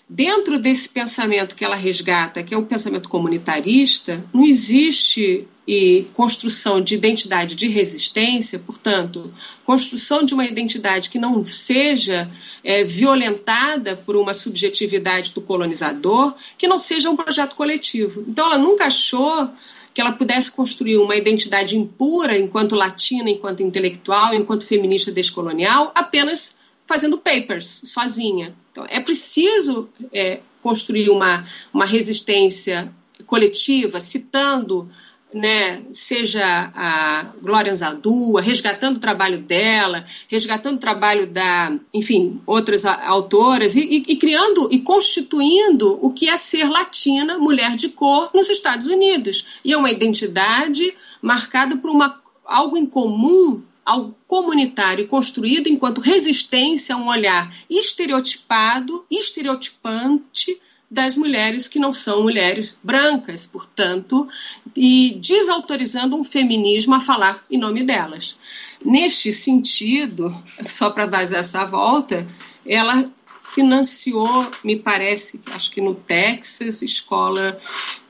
[0.08, 6.80] dentro desse pensamento que ela resgata, que é o pensamento comunitarista, não existe e construção
[6.80, 9.32] de identidade de resistência, portanto,
[9.64, 12.28] construção de uma identidade que não seja
[12.64, 18.24] é, violentada por uma subjetividade do colonizador, que não seja um projeto coletivo.
[18.26, 19.48] Então, ela nunca achou
[19.94, 26.56] que ela pudesse construir uma identidade impura enquanto latina, enquanto intelectual, enquanto feminista descolonial, apenas
[26.86, 28.54] fazendo papers sozinha.
[28.70, 32.92] Então, é preciso é, construir uma, uma resistência
[33.26, 34.88] coletiva, citando
[35.34, 42.84] né, seja a Glória Anzaldúa, resgatando o trabalho dela, resgatando o trabalho da, enfim, outras
[42.84, 48.30] autoras, e, e, e, criando e constituindo o que é ser latina, mulher de cor,
[48.34, 49.60] nos Estados Unidos.
[49.64, 56.94] E é uma identidade marcada por uma, algo em comum algo comunitário construído enquanto resistência
[56.94, 60.58] a um olhar estereotipado, estereotipante
[60.90, 64.28] das mulheres que não são mulheres brancas, portanto,
[64.76, 68.36] e desautorizando um feminismo a falar em nome delas.
[68.84, 72.26] Neste sentido, só para dar essa volta,
[72.66, 73.10] ela
[73.52, 77.56] financiou, me parece, acho que no Texas, escola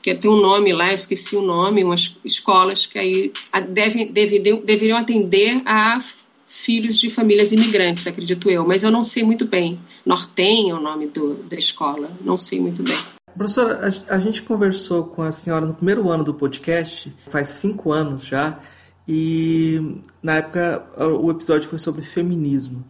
[0.01, 3.31] que tem um nome lá, esqueci o nome, umas escolas que aí
[3.69, 5.99] devem, deveriam, deveriam atender a
[6.45, 9.79] filhos de famílias imigrantes, acredito eu, mas eu não sei muito bem.
[10.05, 12.97] Norten é o nome do, da escola, não sei muito bem.
[13.35, 17.91] Professora, a, a, gente conversou com a senhora no primeiro ano do podcast, faz cinco
[17.91, 18.59] anos já,
[19.07, 20.85] e na época
[21.19, 22.85] o episódio foi sobre feminismo.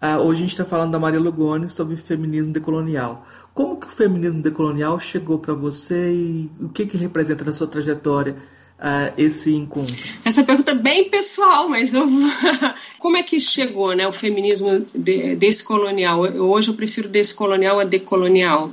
[0.00, 3.26] Ah, hoje a gente está falando da Maria Lugones sobre feminismo decolonial.
[3.52, 7.66] Como que o feminismo decolonial chegou para você e o que, que representa na sua
[7.66, 8.36] trajetória
[8.78, 9.92] uh, esse encontro?
[10.24, 12.06] Essa pergunta é bem pessoal, mas eu
[12.98, 16.20] como é que chegou, né, o feminismo de, descolonial?
[16.20, 18.70] Hoje eu prefiro descolonial a decolonial,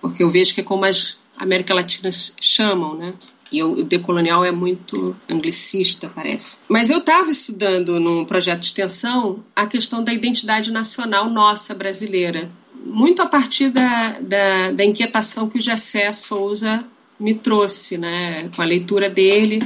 [0.00, 3.12] porque eu vejo que é como as América Latina chamam, né?
[3.52, 6.58] E o decolonial é muito anglicista, parece.
[6.68, 12.50] Mas eu estava estudando num projeto de extensão a questão da identidade nacional nossa brasileira,
[12.86, 16.84] muito a partir da, da, da inquietação que o Jessé Souza
[17.20, 19.62] me trouxe, né, com a leitura dele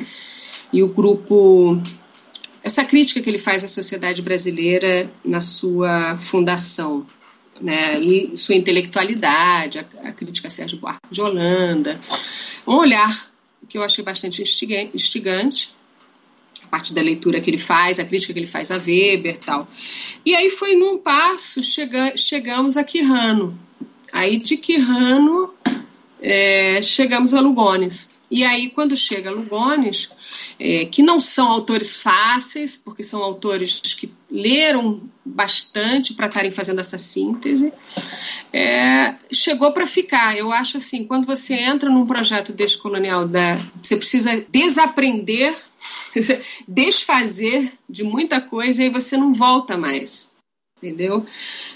[0.72, 1.80] e o grupo
[2.62, 7.06] essa crítica que ele faz à sociedade brasileira na sua fundação,
[7.60, 11.98] né, e sua intelectualidade, a, a crítica a Sérgio Buarque de Holanda,
[12.66, 13.25] um olhar
[13.76, 15.74] que eu achei bastante instigante,
[16.64, 19.38] a partir da leitura que ele faz, a crítica que ele faz a Weber e
[19.38, 19.68] tal.
[20.24, 23.56] E aí foi num passo, chega, chegamos a Quirrano.
[24.14, 25.52] Aí de Quirrano
[26.22, 28.15] é, chegamos a Lugones.
[28.30, 30.10] E aí, quando chega Lugones,
[30.58, 36.80] é, que não são autores fáceis, porque são autores que leram bastante para estarem fazendo
[36.80, 37.72] essa síntese,
[38.52, 40.36] é, chegou para ficar.
[40.36, 45.54] Eu acho assim, quando você entra num projeto descolonial, da, você precisa desaprender,
[46.66, 50.36] desfazer de muita coisa e aí você não volta mais.
[50.78, 51.24] Entendeu?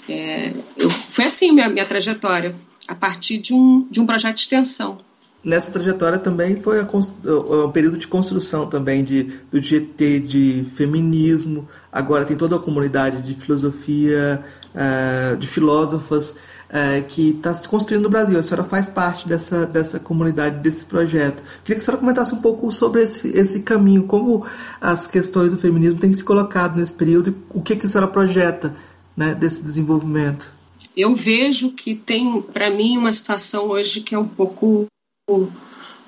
[0.07, 2.55] É, eu, foi assim minha, minha trajetória,
[2.87, 4.99] a partir de um, de um projeto de extensão.
[5.43, 11.67] Nessa trajetória também foi um período de construção também de, do GT, de feminismo.
[11.91, 14.43] Agora tem toda a comunidade de filosofia,
[14.75, 16.31] uh, de filósofas
[16.69, 18.39] uh, que está se construindo no Brasil.
[18.39, 21.43] A senhora faz parte dessa, dessa comunidade, desse projeto.
[21.63, 24.45] Queria que a senhora comentasse um pouco sobre esse, esse caminho, como
[24.79, 28.09] as questões do feminismo têm se colocado nesse período e o que, que a senhora
[28.09, 28.75] projeta
[29.15, 30.51] né, desse desenvolvimento.
[30.95, 34.87] Eu vejo que tem, para mim, uma situação hoje que é um pouco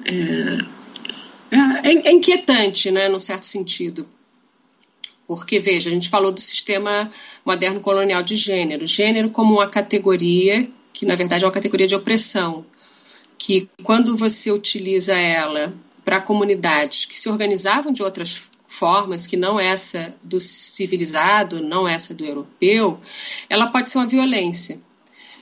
[0.06, 0.58] é,
[1.52, 4.08] é, é inquietante, né, num certo sentido.
[5.28, 7.10] Porque, veja, a gente falou do sistema
[7.46, 8.86] moderno colonial de gênero.
[8.86, 12.66] Gênero como uma categoria, que na verdade é uma categoria de opressão,
[13.38, 19.60] que quando você utiliza ela para comunidades que se organizavam de outras formas, que não
[19.60, 23.00] essa do civilizado, não essa do europeu,
[23.50, 24.80] ela pode ser uma violência.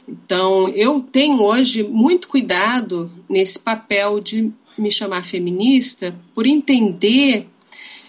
[0.08, 7.48] Então, eu tenho hoje muito cuidado nesse papel de me chamar feminista por entender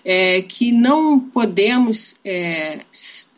[0.05, 2.81] é, que não podemos é,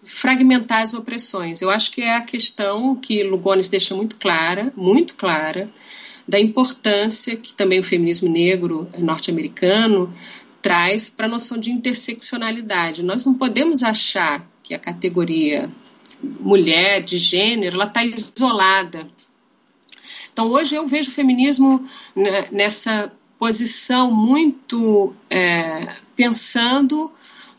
[0.05, 1.61] fragmentar as opressões.
[1.61, 5.69] Eu acho que é a questão que Lugones deixa muito clara, muito clara,
[6.27, 10.13] da importância que também o feminismo negro norte-americano
[10.63, 13.03] traz para a noção de interseccionalidade.
[13.03, 15.69] Nós não podemos achar que a categoria
[16.23, 19.09] mulher, de gênero, ela está isolada.
[20.33, 21.85] Então, hoje eu vejo o feminismo
[22.51, 27.11] nessa posição muito é, pensando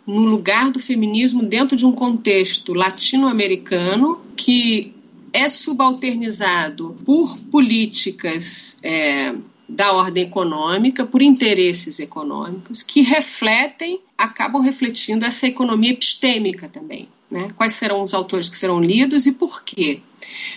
[0.06, 4.94] no lugar do feminismo dentro de um contexto latino-americano que
[5.34, 9.34] é subalternizado por políticas é,
[9.68, 17.10] da ordem econômica, por interesses econômicos, que refletem, acabam refletindo essa economia epistêmica também.
[17.30, 17.50] Né?
[17.56, 20.02] Quais serão os autores que serão lidos e por quê?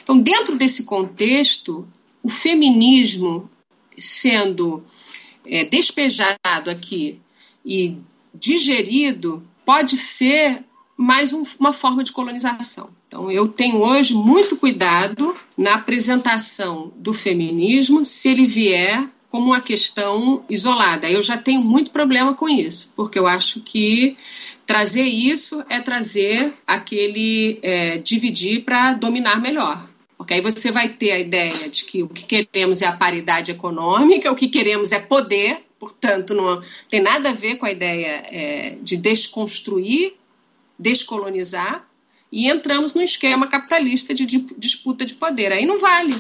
[0.03, 1.87] Então, dentro desse contexto,
[2.23, 3.51] o feminismo
[3.97, 4.85] sendo
[5.47, 7.21] é, despejado aqui
[7.65, 7.97] e
[8.35, 10.65] digerido pode ser
[10.97, 12.91] mais um, uma forma de colonização.
[13.09, 19.61] Então, eu tenho hoje muito cuidado na apresentação do feminismo se ele vier como uma
[19.61, 21.11] questão isolada.
[21.11, 24.17] Eu já tenho muito problema com isso, porque eu acho que
[24.67, 29.89] trazer isso é trazer aquele é, dividir para dominar melhor.
[30.19, 33.51] Porque aí você vai ter a ideia de que o que queremos é a paridade
[33.51, 38.23] econômica, o que queremos é poder, portanto, não tem nada a ver com a ideia
[38.31, 40.15] é, de desconstruir,
[40.79, 41.88] descolonizar,
[42.31, 44.27] e entramos no esquema capitalista de,
[44.59, 45.53] disputa de poder.
[45.53, 46.15] Aí não vale.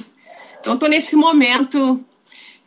[0.61, 2.04] Então, estou nesse momento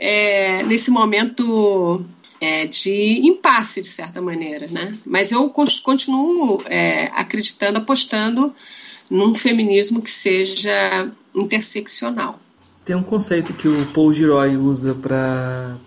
[0.01, 2.03] é, nesse momento
[2.41, 4.67] é, de impasse, de certa maneira.
[4.67, 4.91] Né?
[5.05, 8.51] Mas eu continuo é, acreditando, apostando
[9.09, 12.39] num feminismo que seja interseccional.
[12.83, 15.77] Tem um conceito que o Paul Giroy usa para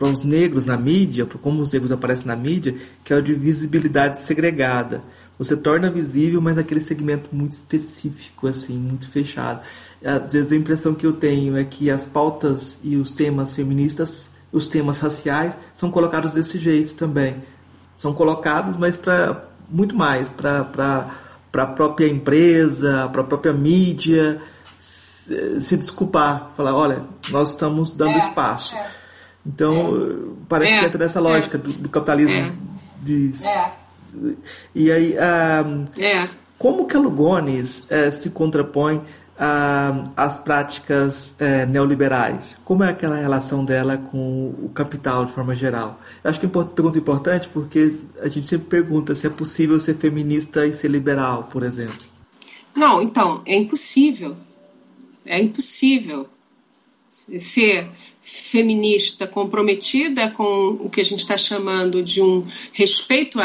[0.00, 2.74] os negros na mídia, para como os negros aparecem na mídia,
[3.04, 5.04] que é o de visibilidade segregada.
[5.42, 9.62] Você torna visível, mas naquele segmento muito específico, assim, muito fechado
[10.04, 14.32] às vezes a impressão que eu tenho é que as pautas e os temas feministas,
[14.52, 17.36] os temas raciais, são colocados desse jeito também.
[17.96, 21.06] São colocados, mas para muito mais, para
[21.52, 24.40] a própria empresa, para a própria mídia
[24.78, 28.74] se, se, desculpar, falar, olha, nós estamos dando é, espaço.
[28.74, 28.90] É,
[29.46, 31.22] então, é, parece que é toda essa é.
[31.22, 32.34] lógica do, do capitalismo.
[32.34, 32.52] É.
[33.02, 33.32] De,
[34.74, 35.64] e aí, ah,
[36.58, 39.00] como que a Lugones eh, se contrapõe
[39.38, 42.58] ah, as práticas eh, neoliberais?
[42.64, 46.00] Como é aquela relação dela com o capital de forma geral?
[46.22, 49.80] Eu acho que é uma pergunta importante porque a gente sempre pergunta se é possível
[49.80, 51.98] ser feminista e ser liberal, por exemplo.
[52.76, 54.36] Não, então, é impossível.
[55.26, 56.28] É impossível
[57.08, 57.88] ser
[58.22, 63.38] feminista comprometida com o que a gente está chamando de um respeito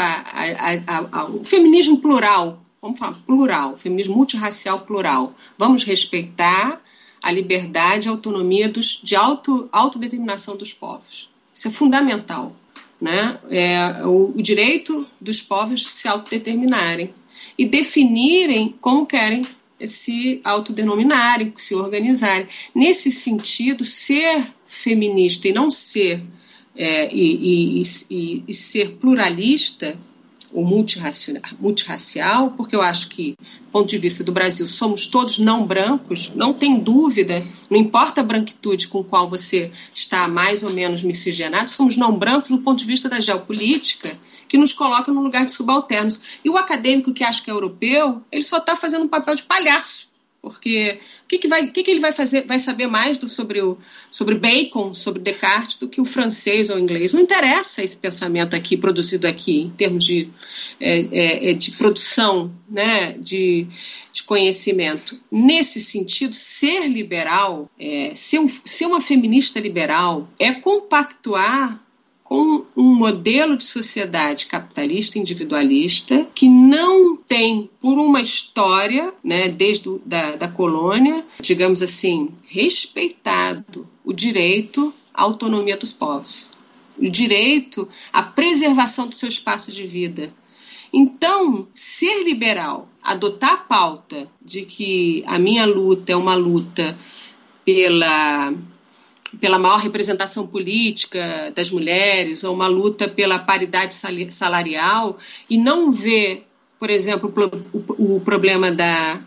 [1.12, 5.34] ao feminismo plural, vamos falar plural, feminismo multirracial plural.
[5.58, 6.80] Vamos respeitar
[7.22, 11.30] a liberdade e autonomia dos, de auto, autodeterminação dos povos.
[11.52, 12.54] Isso é fundamental.
[13.00, 13.38] Né?
[13.50, 17.12] É o, o direito dos povos se autodeterminarem
[17.56, 19.44] e definirem como querem
[19.86, 22.46] se autodenominarem, se organizarem.
[22.74, 26.22] Nesse sentido, ser feminista e não ser
[26.78, 29.98] é, e, e, e, e, ser pluralista
[30.52, 35.38] ou multirracial, multirracial, porque eu acho que, do ponto de vista do Brasil, somos todos
[35.38, 40.70] não brancos, não tem dúvida, não importa a branquitude com qual você está mais ou
[40.70, 44.10] menos miscigenado, somos não brancos do ponto de vista da geopolítica,
[44.48, 46.38] que nos coloca no lugar de subalternos.
[46.44, 49.42] E o acadêmico que acha que é europeu, ele só está fazendo um papel de
[49.42, 50.08] palhaço,
[50.40, 52.46] porque que, que, vai, que, que ele vai fazer?
[52.46, 53.76] Vai saber mais do, sobre, o,
[54.10, 57.12] sobre Bacon, sobre Descartes, do que o francês ou o inglês?
[57.12, 60.28] Não interessa esse pensamento aqui, produzido aqui, em termos de,
[60.80, 63.66] é, é, é, de produção né, de,
[64.12, 65.20] de conhecimento.
[65.30, 71.78] Nesse sentido, ser liberal, é, ser, um, ser uma feminista liberal, é compactuar
[72.28, 79.98] com um modelo de sociedade capitalista individualista que não tem, por uma história, né, desde
[80.04, 86.50] da, da colônia, digamos assim, respeitado o direito à autonomia dos povos,
[86.98, 90.30] o direito à preservação do seu espaço de vida.
[90.92, 96.94] Então, ser liberal, adotar a pauta de que a minha luta é uma luta
[97.64, 98.52] pela
[99.40, 103.94] pela maior representação política das mulheres, ou uma luta pela paridade
[104.30, 105.18] salarial,
[105.48, 106.46] e não ver,
[106.78, 107.32] por exemplo,
[107.98, 109.20] o, problema da.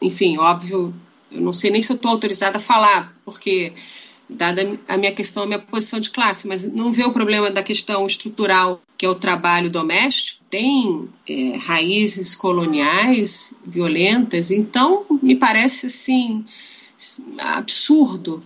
[0.00, 0.92] Enfim, óbvio,
[1.30, 3.72] eu não sei nem se eu estou autorizada a falar, porque,
[4.28, 7.62] dada a minha questão, a minha posição de classe, mas não ver o problema da
[7.62, 15.86] questão estrutural, que é o trabalho doméstico, tem é, raízes coloniais violentas, então me parece
[15.86, 16.44] assim
[17.38, 18.42] absurdo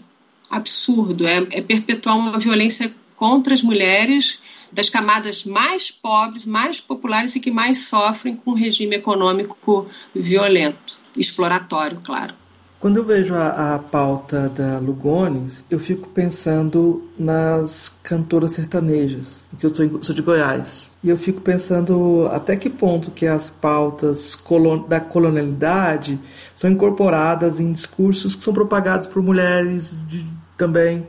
[0.51, 7.35] absurdo, é, é perpetuar uma violência contra as mulheres das camadas mais pobres, mais populares
[7.35, 12.35] e que mais sofrem com um regime econômico violento, exploratório, claro.
[12.79, 19.65] Quando eu vejo a, a, pauta da Lugones, eu fico pensando nas cantoras sertanejas, porque
[19.65, 20.91] eu sou, sou de Goiás.
[21.03, 26.19] E eu fico pensando até que ponto que as pautas colon, da colonialidade
[26.55, 30.25] são incorporadas em discursos que são propagados por mulheres de,
[30.57, 31.07] também.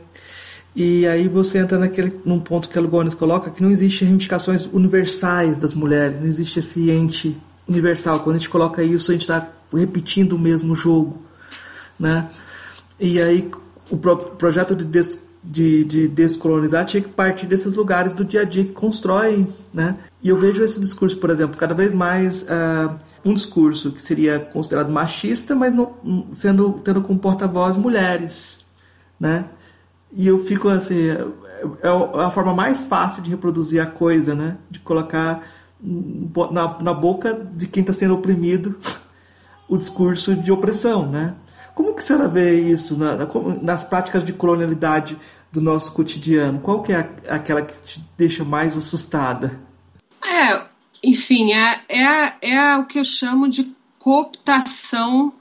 [0.76, 4.64] E aí você entra naquele, num ponto que a Lugones coloca que não existe reivindicações
[4.66, 7.36] universais das mulheres, não existe esse ente
[7.66, 8.20] universal.
[8.20, 11.20] Quando a gente coloca isso, a gente está repetindo o mesmo jogo.
[11.98, 12.28] Né?
[13.00, 13.50] E aí
[13.90, 18.42] o pro, projeto de, des, de, de, descolonizar tinha que partir desses lugares do dia
[18.42, 19.48] a dia que constroem.
[19.74, 19.96] Né?
[20.22, 22.94] E eu vejo esse discurso, por exemplo, cada vez mais uh,
[23.24, 25.74] um discurso que seria considerado machista, mas
[26.30, 28.67] sendo tendo como porta-voz mulheres
[29.18, 29.46] né?
[30.12, 31.24] E eu fico assim, é,
[31.82, 34.56] é a forma mais fácil de reproduzir a coisa, né?
[34.70, 35.42] De colocar
[35.80, 38.78] na, na boca de quem está sendo oprimido
[39.68, 41.34] o discurso de opressão, né?
[41.74, 43.28] Como que a senhora vê isso na, na,
[43.62, 45.16] nas práticas de colonialidade
[45.52, 46.58] do nosso cotidiano?
[46.60, 49.60] Qual que é a, aquela que te deixa mais assustada?
[50.24, 50.66] É,
[51.04, 55.32] enfim, é, é, é o que eu chamo de cooptação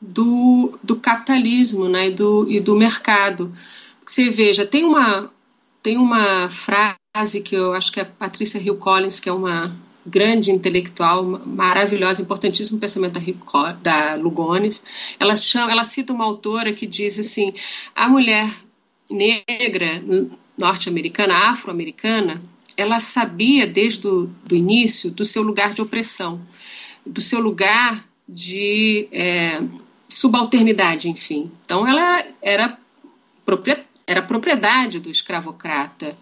[0.00, 3.52] do, do capitalismo né, e, do, e do mercado.
[4.04, 5.30] Você veja, tem uma,
[5.82, 9.74] tem uma frase que eu acho que a Patrícia Hill Collins, que é uma
[10.06, 15.14] grande intelectual, maravilhosa, importantíssimo pensamento da, da Lugones.
[15.18, 17.52] Ela, chama, ela cita uma autora que diz assim:
[17.94, 18.50] a mulher
[19.10, 20.02] negra
[20.56, 22.40] norte-americana, afro-americana,
[22.76, 26.40] ela sabia desde o início do seu lugar de opressão,
[27.04, 29.60] do seu lugar de é,
[30.10, 31.50] subalternidade, enfim.
[31.64, 32.78] Então ela era,
[34.06, 36.16] era propriedade do escravocrata.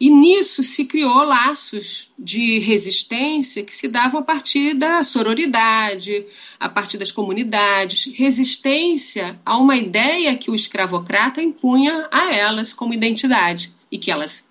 [0.00, 6.24] E nisso se criou laços de resistência que se davam a partir da sororidade,
[6.58, 12.94] a partir das comunidades, resistência a uma ideia que o escravocrata impunha a elas como
[12.94, 14.49] identidade e que elas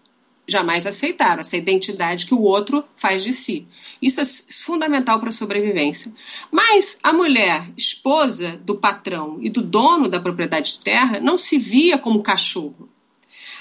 [0.49, 3.67] jamais aceitaram essa identidade que o outro faz de si.
[4.01, 4.25] Isso é
[4.63, 6.13] fundamental para a sobrevivência.
[6.51, 11.57] Mas a mulher, esposa do patrão e do dono da propriedade de terra, não se
[11.57, 12.89] via como cachorro.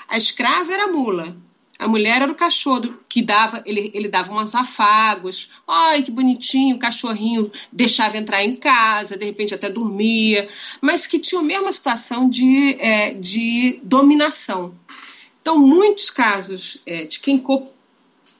[0.09, 1.37] A escrava era mula.
[1.79, 5.51] A mulher era o cachorro que dava, ele, ele dava uns afagos.
[5.67, 10.49] Ai, que bonitinho, o cachorrinho deixava entrar em casa, de repente até dormia,
[10.81, 14.75] mas que tinha a mesma situação de, é, de dominação.
[15.41, 17.67] Então, muitos casos é, de quem co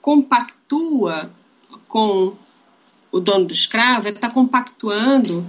[0.01, 1.31] compactua
[1.87, 2.37] com
[3.11, 5.45] o dono do escravo está compactuando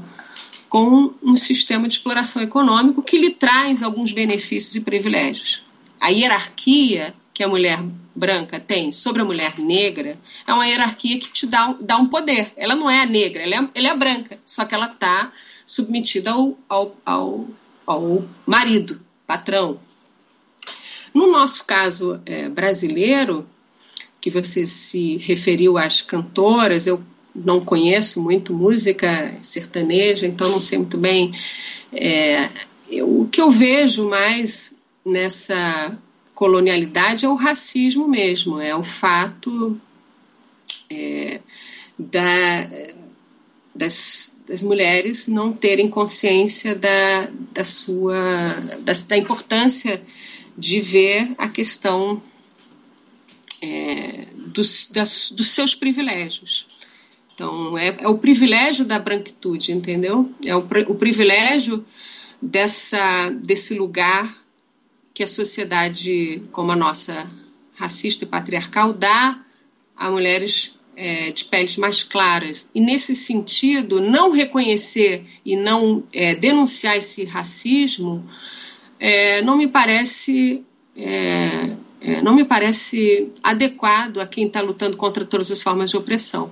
[0.69, 5.63] com um sistema de exploração econômico que lhe traz alguns benefícios e privilégios.
[5.99, 7.83] A hierarquia que a mulher
[8.15, 12.53] branca tem sobre a mulher negra é uma hierarquia que te dá, dá um poder.
[12.55, 15.31] Ela não é a negra, ela é, ela é a branca, só que ela está
[15.65, 17.47] submetida ao, ao, ao,
[17.85, 19.79] ao marido, patrão,
[21.13, 23.47] no nosso caso é, brasileiro,
[24.21, 27.01] que você se referiu às cantoras, eu
[27.33, 31.33] não conheço muito música sertaneja, então não sei muito bem.
[31.91, 32.49] É,
[32.89, 35.93] eu, o que eu vejo mais nessa
[36.33, 39.79] colonialidade é o racismo mesmo, é o fato
[40.89, 41.41] é,
[41.97, 42.69] da,
[43.75, 48.15] das, das mulheres não terem consciência da, da sua
[48.81, 50.01] da, da importância
[50.59, 52.21] de ver a questão
[53.61, 56.67] é, dos, das, dos seus privilégios.
[57.33, 60.29] Então, é, é, o privilégio da branquitude, entendeu?
[60.45, 61.85] É o, o privilégio
[62.41, 64.37] dessa, desse lugar
[65.13, 67.29] que a sociedade, como a nossa
[67.75, 69.39] racista e patriarcal, dá
[69.95, 72.69] a mulheres é, de peles mais claras.
[72.75, 78.27] E, nesse sentido, não reconhecer e não é, denunciar esse racismo
[78.99, 80.63] é, não me parece.
[80.95, 81.69] É,
[82.01, 86.51] é, não me parece adequado a quem está lutando contra todas as formas de opressão.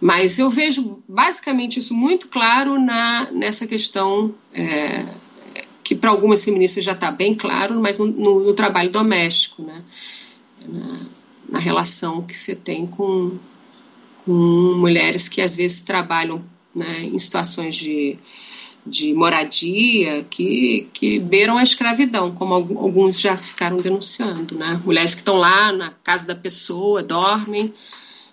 [0.00, 5.04] Mas eu vejo basicamente isso muito claro na, nessa questão é,
[5.82, 9.82] que para algumas feministas já está bem claro, mas no, no, no trabalho doméstico, né?
[10.68, 11.00] na,
[11.48, 13.38] na, relação que você tem com,
[14.24, 14.32] com
[14.76, 16.42] mulheres que às vezes trabalham
[16.74, 18.18] né, em situações de,
[18.88, 24.56] de moradia que, que beiram a escravidão, como alguns já ficaram denunciando.
[24.56, 24.80] Né?
[24.84, 27.72] Mulheres que estão lá na casa da pessoa, dormem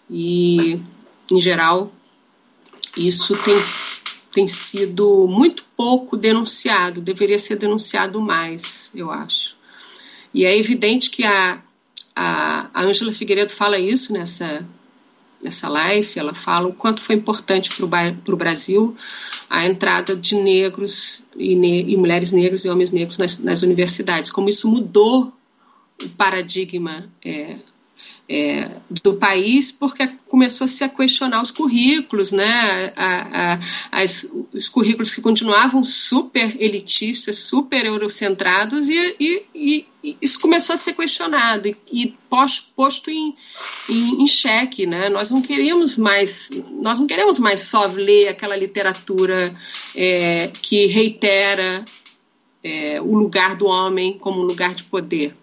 [0.09, 0.79] e
[1.31, 1.91] em geral,
[2.95, 3.55] isso tem,
[4.31, 9.57] tem sido muito pouco denunciado, deveria ser denunciado mais, eu acho.
[10.33, 11.61] E é evidente que a,
[12.15, 14.65] a, Angela Figueiredo fala isso nessa,
[15.45, 18.97] nessa live, ela fala o quanto foi importante para o Brasil
[19.47, 24.31] a entrada de negros e, ne e, mulheres negras e homens negros nas, nas, universidades,
[24.31, 25.31] como isso mudou
[26.03, 27.55] o paradigma é,
[28.27, 32.91] é, do país, porque começou a questionar os currículos, né?
[32.95, 33.59] A, a,
[33.91, 39.45] as, os currículos que continuavam super elitistas, super eurocentrados, e, e,
[40.03, 43.35] e, isso começou a ser questionado e, e posto, posto em,
[43.87, 45.07] em, em, xeque, né?
[45.07, 46.49] Nós não queremos mais,
[46.81, 49.55] nós não queremos mais só ler aquela literatura
[49.95, 51.85] é, que reitera
[52.63, 55.35] é, o lugar do homem como um lugar de poder,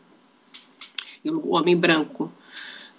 [1.25, 2.33] o homem branco.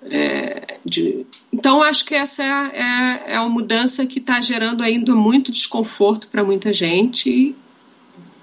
[0.09, 5.51] É, de, então, acho que essa é, é, é mudança que está gerando ainda muito
[5.51, 7.55] desconforto para muita gente,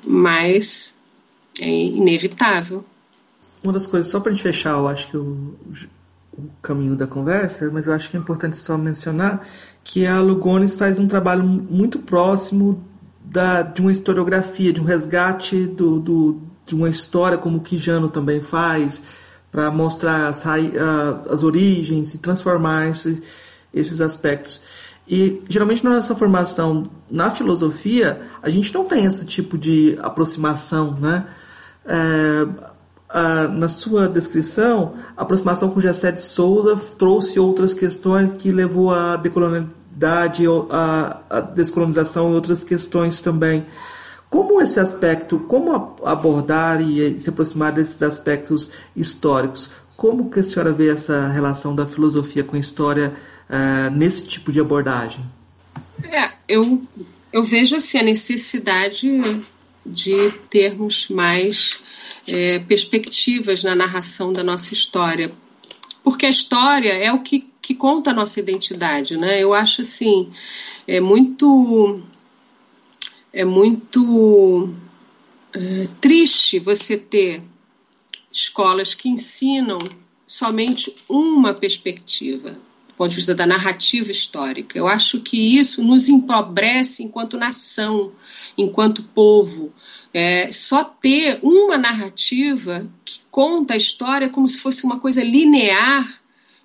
[0.07, 0.99] mas
[1.61, 2.85] é inevitável.
[3.63, 5.55] Uma das coisas, só para a gente fechar, eu acho que o,
[6.37, 9.47] o, caminho da conversa, mas eu acho que é importante só mencionar
[9.85, 12.83] que a Lugones faz um trabalho muito próximo
[13.23, 18.09] da, de uma historiografia, de um resgate do, do, de uma história, como o Quijano
[18.09, 23.23] também faz para mostrar as, as, as, origens e transformar esse,
[23.75, 24.61] esses aspectos.
[25.09, 30.93] E geralmente na nossa formação na filosofia, a gente não tem esse tipo de aproximação,
[31.01, 31.27] né?
[31.85, 32.47] É,
[33.09, 38.95] a, na sua descrição, a aproximação com Gessé de Souza trouxe outras questões que levou
[38.95, 43.67] à decolonialidade, a, a descolonização e outras questões também.
[44.31, 49.71] Como esse aspecto, como abordar e se aproximar desses aspectos históricos?
[49.97, 53.13] Como que a senhora vê essa relação da filosofia com a história
[53.51, 55.25] uh, nesse tipo de abordagem?
[56.05, 56.81] É, eu,
[57.33, 59.21] eu vejo assim a necessidade
[59.85, 61.81] de termos mais
[62.29, 65.33] é, perspectivas na narração da nossa história,
[66.05, 69.41] porque a história é o que, que conta a nossa identidade, né?
[69.41, 70.31] Eu acho assim
[70.87, 72.01] é muito
[73.33, 74.73] é muito
[75.53, 77.43] é, triste você ter
[78.33, 79.79] escolas que ensinam
[80.27, 84.79] somente uma perspectiva, do ponto de vista da narrativa histórica.
[84.79, 88.13] Eu acho que isso nos empobrece enquanto nação,
[88.57, 89.73] enquanto povo.
[90.13, 96.21] É, só ter uma narrativa que conta a história como se fosse uma coisa linear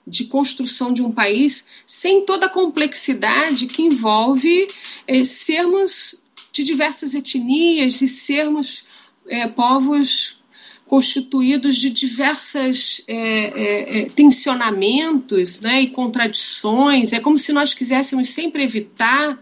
[0.05, 4.67] de construção de um país, sem toda a complexidade que envolve
[5.07, 6.15] é, sermos
[6.55, 8.85] de diversas etnias e sermos
[9.27, 10.39] é, povos
[10.87, 17.11] constituídos de diversos é, é, é, tensionamentos né, e contradições.
[17.11, 19.37] É como se nós quiséssemos sempre evitar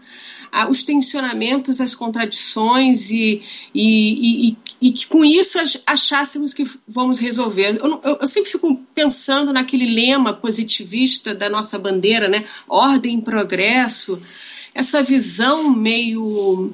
[0.50, 3.42] ah, os tensionamentos, as contradições e,
[3.72, 7.78] e, e, e, que com isso achássemos que vamos resolver.
[7.80, 12.42] Eu, eu, eu, sempre fico pensando naquele lema positivista da nossa bandeira, né?
[12.66, 14.18] Ordem e progresso.
[14.74, 16.72] Essa visão meio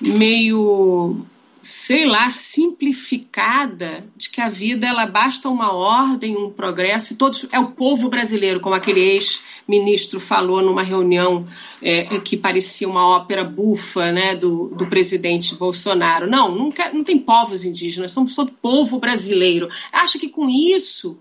[0.00, 1.24] meio
[1.64, 7.48] sei lá, simplificada de que a vida ela basta uma ordem, um progresso, e todos
[7.50, 11.46] é o povo brasileiro, como aquele ex-ministro falou numa reunião
[11.80, 16.28] é, que parecia uma ópera bufa né, do, do presidente Bolsonaro.
[16.28, 19.66] Não, nunca, não tem povos indígenas, somos todo povo brasileiro.
[19.90, 21.18] Acha que com isso,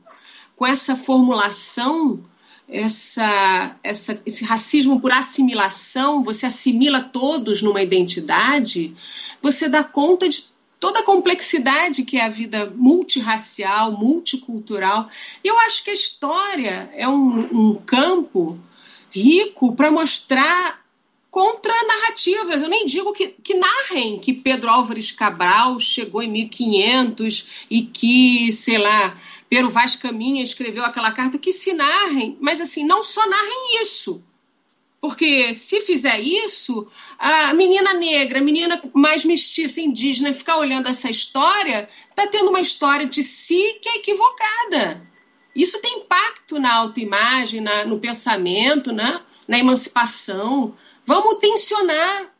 [0.58, 2.22] com essa formulação
[2.68, 8.93] essa, essa, esse racismo por assimilação, você assimila todos numa identidade,
[9.41, 10.45] você dá conta de
[10.80, 15.07] toda a complexidade que é a vida multirracial, multicultural.
[15.43, 18.59] Eu acho que a história é um, um campo
[19.11, 20.84] rico para mostrar
[21.34, 22.61] contra narrativas.
[22.61, 28.51] Eu nem digo que, que narrem que Pedro Álvares Cabral chegou em 1500 e que,
[28.51, 29.18] sei lá,
[29.54, 34.24] Pero Vaz Caminha escreveu aquela carta, que se narrem, mas assim, não só narrem isso.
[34.99, 36.88] Porque se fizer isso,
[37.20, 42.62] a menina negra, a menina mais mestiça, indígena, ficar olhando essa história, está tendo uma
[42.62, 44.99] história de si que é equivocada.
[45.56, 49.22] Isso tem impacto na autoimagem, na, no pensamento, né?
[49.47, 50.74] na emancipação.
[51.06, 52.34] Vamos tensionar.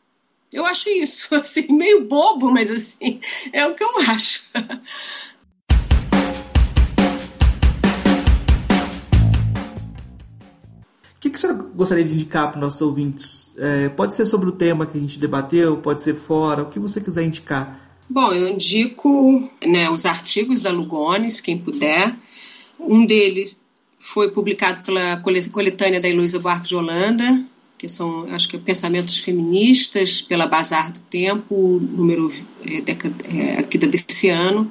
[0.52, 3.20] Eu acho isso, assim, meio bobo, mas assim,
[3.52, 4.46] é o que eu acho.
[11.24, 13.50] Que, que a senhora gostaria de indicar para os nossos ouvintes?
[13.56, 16.78] É, pode ser sobre o tema que a gente debateu, pode ser fora, o que
[16.78, 17.80] você quiser indicar.
[18.10, 22.14] Bom, eu indico né, os artigos da Lugones, quem puder.
[22.78, 23.58] Um deles
[23.98, 27.42] foi publicado pela coletânea da Heloísa Buarque de Holanda,
[27.78, 32.30] que são, acho que, pensamentos feministas pela Bazar do Tempo, número
[32.66, 32.82] é,
[33.34, 34.70] é, aqui desse ano.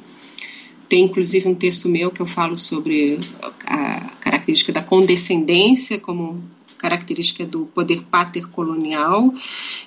[0.94, 3.18] Tem, inclusive, um texto meu que eu falo sobre
[3.66, 6.44] a característica da condescendência como
[6.78, 9.34] característica do poder patercolonial.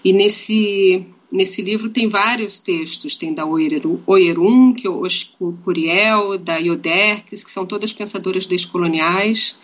[0.04, 5.06] E nesse nesse livro tem vários textos, tem da Oyerum, que é o
[5.62, 9.54] Curiel, da Ioderques, que são todas pensadoras descoloniais.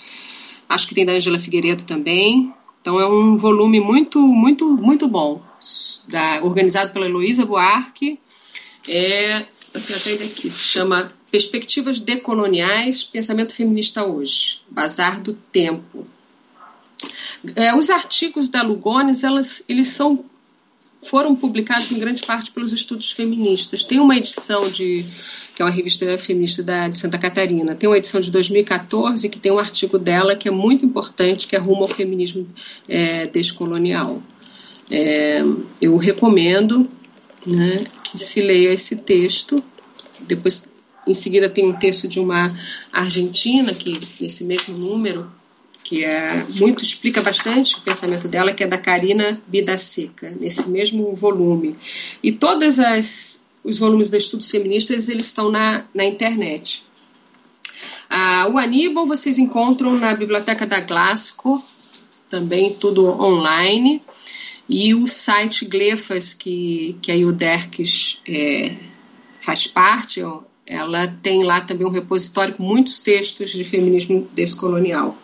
[0.69, 2.55] Acho que tem da Angela Figueiredo também.
[2.81, 5.43] Então é um volume muito, muito, muito bom,
[6.09, 8.21] da, organizado pela Heloísa Buarque.
[8.87, 15.33] É, eu tenho até ele aqui, se chama Perspectivas Decoloniais, Pensamento Feminista Hoje, Bazar do
[15.33, 16.07] Tempo.
[17.57, 20.25] É, os artigos da Lugones, elas, eles são
[21.03, 23.83] foram publicados em grande parte pelos estudos feministas.
[23.83, 25.05] Tem uma edição de
[25.55, 27.75] que é uma revista feminista da, de Santa Catarina.
[27.75, 31.57] Tem uma edição de 2014 que tem um artigo dela que é muito importante, que
[31.57, 32.47] é Rumo ao Feminismo
[32.89, 34.23] é, Descolonial.
[34.91, 35.43] É,
[35.81, 36.89] eu recomendo
[37.47, 39.63] né, que se leia esse texto.
[40.21, 40.72] Depois,
[41.07, 42.55] em seguida, tem um texto de uma
[42.93, 45.31] argentina que nesse mesmo número
[45.83, 51.13] que é muito explica bastante o pensamento dela, que é da Karina Bidaseca, nesse mesmo
[51.15, 51.77] volume.
[52.23, 52.77] E todos
[53.65, 56.85] os volumes de estudos feministas eles estão na, na internet.
[58.09, 61.63] Ah, o Aníbal vocês encontram na biblioteca da Glasgow,
[62.29, 64.01] também tudo online.
[64.69, 68.75] E o site Glefas, que, que a Ilderques é,
[69.41, 70.23] faz parte,
[70.67, 75.17] ela tem lá também um repositório com muitos textos de feminismo descolonial.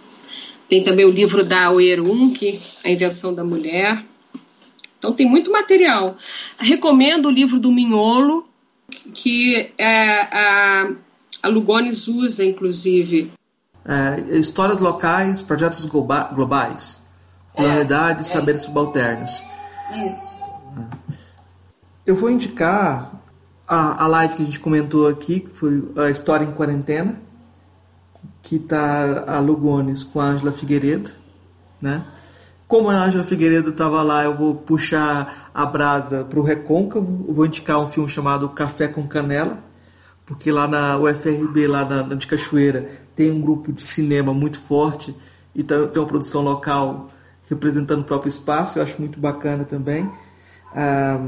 [0.68, 4.04] Tem também o livro da Oerunque, A Invenção da Mulher.
[4.98, 6.16] Então tem muito material.
[6.58, 8.46] Recomendo o livro do Minholo,
[9.14, 10.90] que é, a,
[11.44, 13.30] a Lugones usa, inclusive.
[13.86, 17.00] É, histórias locais, projetos globais,
[17.54, 19.42] colonialidade, é, é saberes subalternos.
[20.04, 20.36] Isso.
[22.04, 23.17] Eu vou indicar
[23.68, 27.28] a, a live que a gente comentou aqui, que foi a História em Quarentena
[28.42, 31.10] que está a Lugones com a Ângela Figueiredo,
[31.80, 32.04] né?
[32.66, 37.46] Como a Ângela Figueiredo estava lá, eu vou puxar a brasa para o Recôncavo, vou
[37.46, 39.58] indicar um filme chamado Café com Canela,
[40.26, 45.14] porque lá na UFRB, lá na, de Cachoeira, tem um grupo de cinema muito forte
[45.54, 47.08] e tem uma produção local
[47.48, 50.10] representando o próprio espaço, eu acho muito bacana também.
[50.74, 51.18] Ah,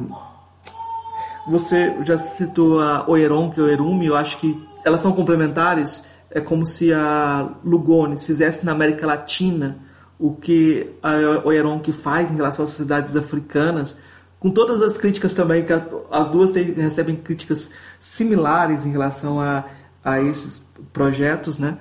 [1.50, 6.08] você já citou a Oeron, que é o Erumi, eu acho que elas são complementares
[6.30, 9.78] é como se a Lugones fizesse na América Latina
[10.18, 11.12] o que a
[11.44, 13.98] Oeron faz em relação às sociedades africanas,
[14.38, 15.72] com todas as críticas também, que
[16.10, 19.64] as duas têm, recebem críticas similares em relação a,
[20.04, 21.78] a esses projetos, né?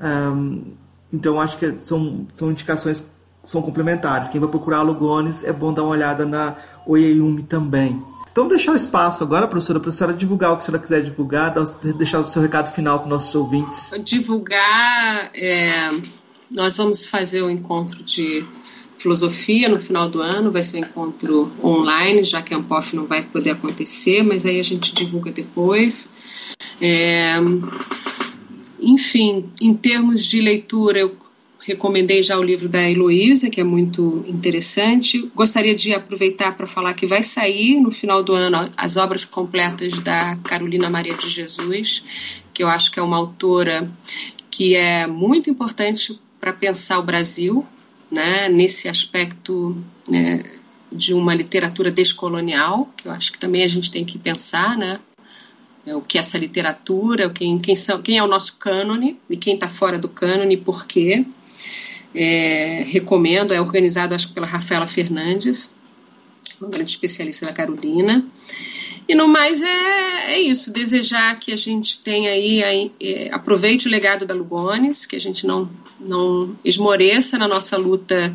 [0.00, 0.72] Um,
[1.12, 3.12] então acho que são, são indicações
[3.44, 4.28] são complementares.
[4.28, 6.56] Quem vai procurar a Lugones é bom dar uma olhada na
[6.86, 8.02] Oeyumi também.
[8.32, 11.02] Então, deixar o espaço agora, professora, para a senhora divulgar o que a senhora quiser
[11.02, 11.54] divulgar,
[11.96, 13.92] deixar o seu recado final para os nossos ouvintes.
[14.04, 15.90] Divulgar, é,
[16.50, 18.44] nós vamos fazer o um encontro de
[18.96, 23.06] filosofia no final do ano, vai ser um encontro online, já que a Ampof não
[23.06, 26.12] vai poder acontecer, mas aí a gente divulga depois.
[26.80, 27.34] É,
[28.78, 31.16] enfim, em termos de leitura, eu
[31.60, 35.30] recomendei já o livro da Heloísa, que é muito interessante.
[35.34, 40.00] Gostaria de aproveitar para falar que vai sair no final do ano as obras completas
[40.00, 43.90] da Carolina Maria de Jesus, que eu acho que é uma autora
[44.50, 47.64] que é muito importante para pensar o Brasil,
[48.10, 49.76] né, nesse aspecto
[50.08, 50.42] né,
[50.90, 54.98] de uma literatura descolonial, que eu acho que também a gente tem que pensar, né,
[55.86, 59.36] é, o que é essa literatura, quem, quem, são, quem é o nosso cânone e
[59.36, 61.24] quem está fora do cânone e por quê.
[62.14, 65.70] É, recomendo, é organizado acho pela Rafaela Fernandes,
[66.60, 68.24] uma grande especialista da Carolina.
[69.08, 73.90] E no mais é, é isso, desejar que a gente tenha aí, é, aproveite o
[73.90, 78.32] legado da Lugones, que a gente não, não esmoreça na nossa luta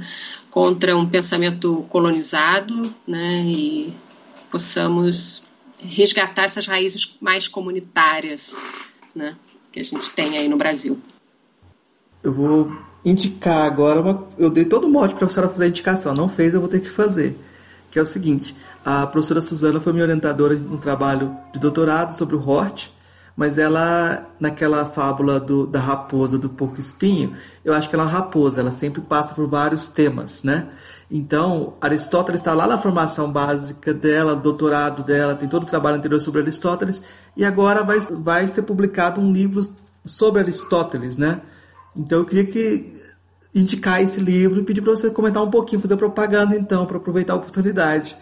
[0.50, 3.94] contra um pensamento colonizado, né, e
[4.52, 5.44] possamos
[5.84, 8.62] resgatar essas raízes mais comunitárias,
[9.14, 9.36] né,
[9.72, 11.00] que a gente tem aí no Brasil.
[12.24, 12.72] Eu vou
[13.06, 16.28] indicar agora uma, eu dei todo o modo para a professora fazer a indicação, não
[16.28, 17.38] fez, eu vou ter que fazer
[17.96, 18.54] que é o seguinte:
[18.84, 22.90] a professora Suzana foi minha orientadora no trabalho de doutorado sobre o Hort,
[23.38, 27.34] mas ela, naquela fábula do, da raposa do porco espinho,
[27.64, 30.68] eu acho que ela é uma raposa, ela sempre passa por vários temas, né?
[31.10, 36.20] Então, Aristóteles está lá na formação básica dela, doutorado dela, tem todo o trabalho anterior
[36.20, 37.02] sobre Aristóteles,
[37.38, 39.66] e agora vai, vai ser publicado um livro
[40.06, 41.40] sobre Aristóteles, né?
[41.96, 42.96] Então, eu queria que
[43.54, 47.34] indicar esse livro e pedir para você comentar um pouquinho, fazer propaganda então, para aproveitar
[47.34, 48.18] a oportunidade.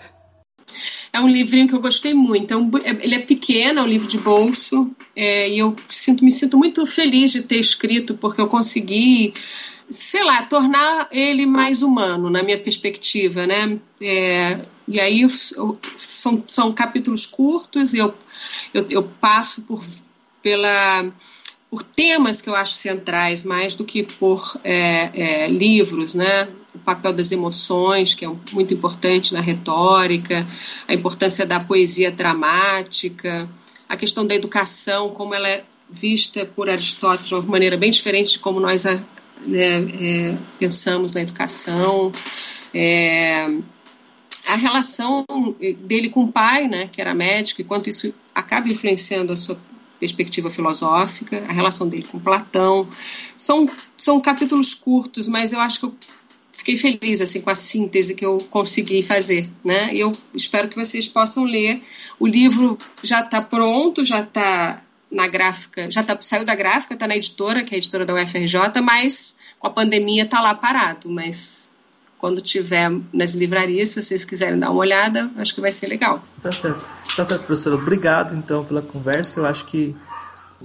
[1.12, 2.54] É um livrinho que eu gostei muito.
[2.54, 6.58] É ele é pequeno, é um livro de bolso, é, e eu sinto, me sinto
[6.58, 9.34] muito feliz de ter escrito, porque eu consegui,
[9.90, 13.80] sei lá, tornar ele mais humano, na minha perspectiva, né?
[14.02, 18.14] É, e aí eu, são, são capítulos curtos, e eu,
[18.74, 19.84] eu, eu passo por,
[20.42, 21.06] pela
[21.74, 25.10] por temas que eu acho centrais, mais do que por é,
[25.46, 26.48] é, livros, né?
[26.76, 30.46] O papel das emoções, que é muito importante na retórica,
[30.88, 33.50] a importância da poesia dramática,
[33.90, 38.34] a questão da educação, como ela é vista por Aristóteles de uma maneira bem diferente
[38.34, 39.00] de como nós né,
[39.48, 42.12] é, pensamos na educação.
[42.72, 43.50] É,
[44.48, 45.26] a relação
[45.80, 49.58] dele com o pai, né, que era médico, e quanto isso acaba influenciando a sua
[50.04, 52.86] perspectiva filosófica, a relação dele com Platão.
[53.38, 55.96] São, são capítulos curtos, mas eu acho que eu
[56.52, 59.96] fiquei feliz assim com a síntese que eu consegui fazer, né?
[59.96, 61.82] E eu espero que vocês possam ler.
[62.20, 67.08] O livro já está pronto, já está na gráfica, já tá, saiu da gráfica, está
[67.08, 71.10] na editora, que é a editora da UFRJ, mas com a pandemia está lá parado.
[71.10, 71.72] Mas
[72.24, 76.24] quando tiver nas livrarias, se vocês quiserem dar uma olhada, acho que vai ser legal.
[76.42, 76.88] Tá certo.
[77.18, 77.74] Tá certo, professor.
[77.74, 79.42] Obrigado, então, pela conversa.
[79.42, 79.94] Eu acho que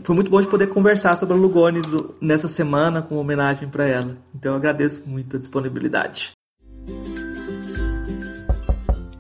[0.05, 1.85] foi muito bom de poder conversar sobre a Lugones
[2.21, 4.17] nessa semana, com homenagem para ela.
[4.33, 6.31] Então, eu agradeço muito a disponibilidade.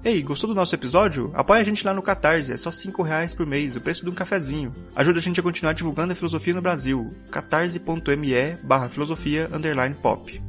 [0.05, 1.32] Ei, gostou do nosso episódio?
[1.34, 4.11] Apoie a gente lá no Catarse, é só 5 reais por mês, o preço de
[4.11, 4.70] um cafezinho.
[4.95, 7.12] Ajuda a gente a continuar divulgando a filosofia no Brasil.
[7.32, 10.41] catarse.me barra filosofia underline pop.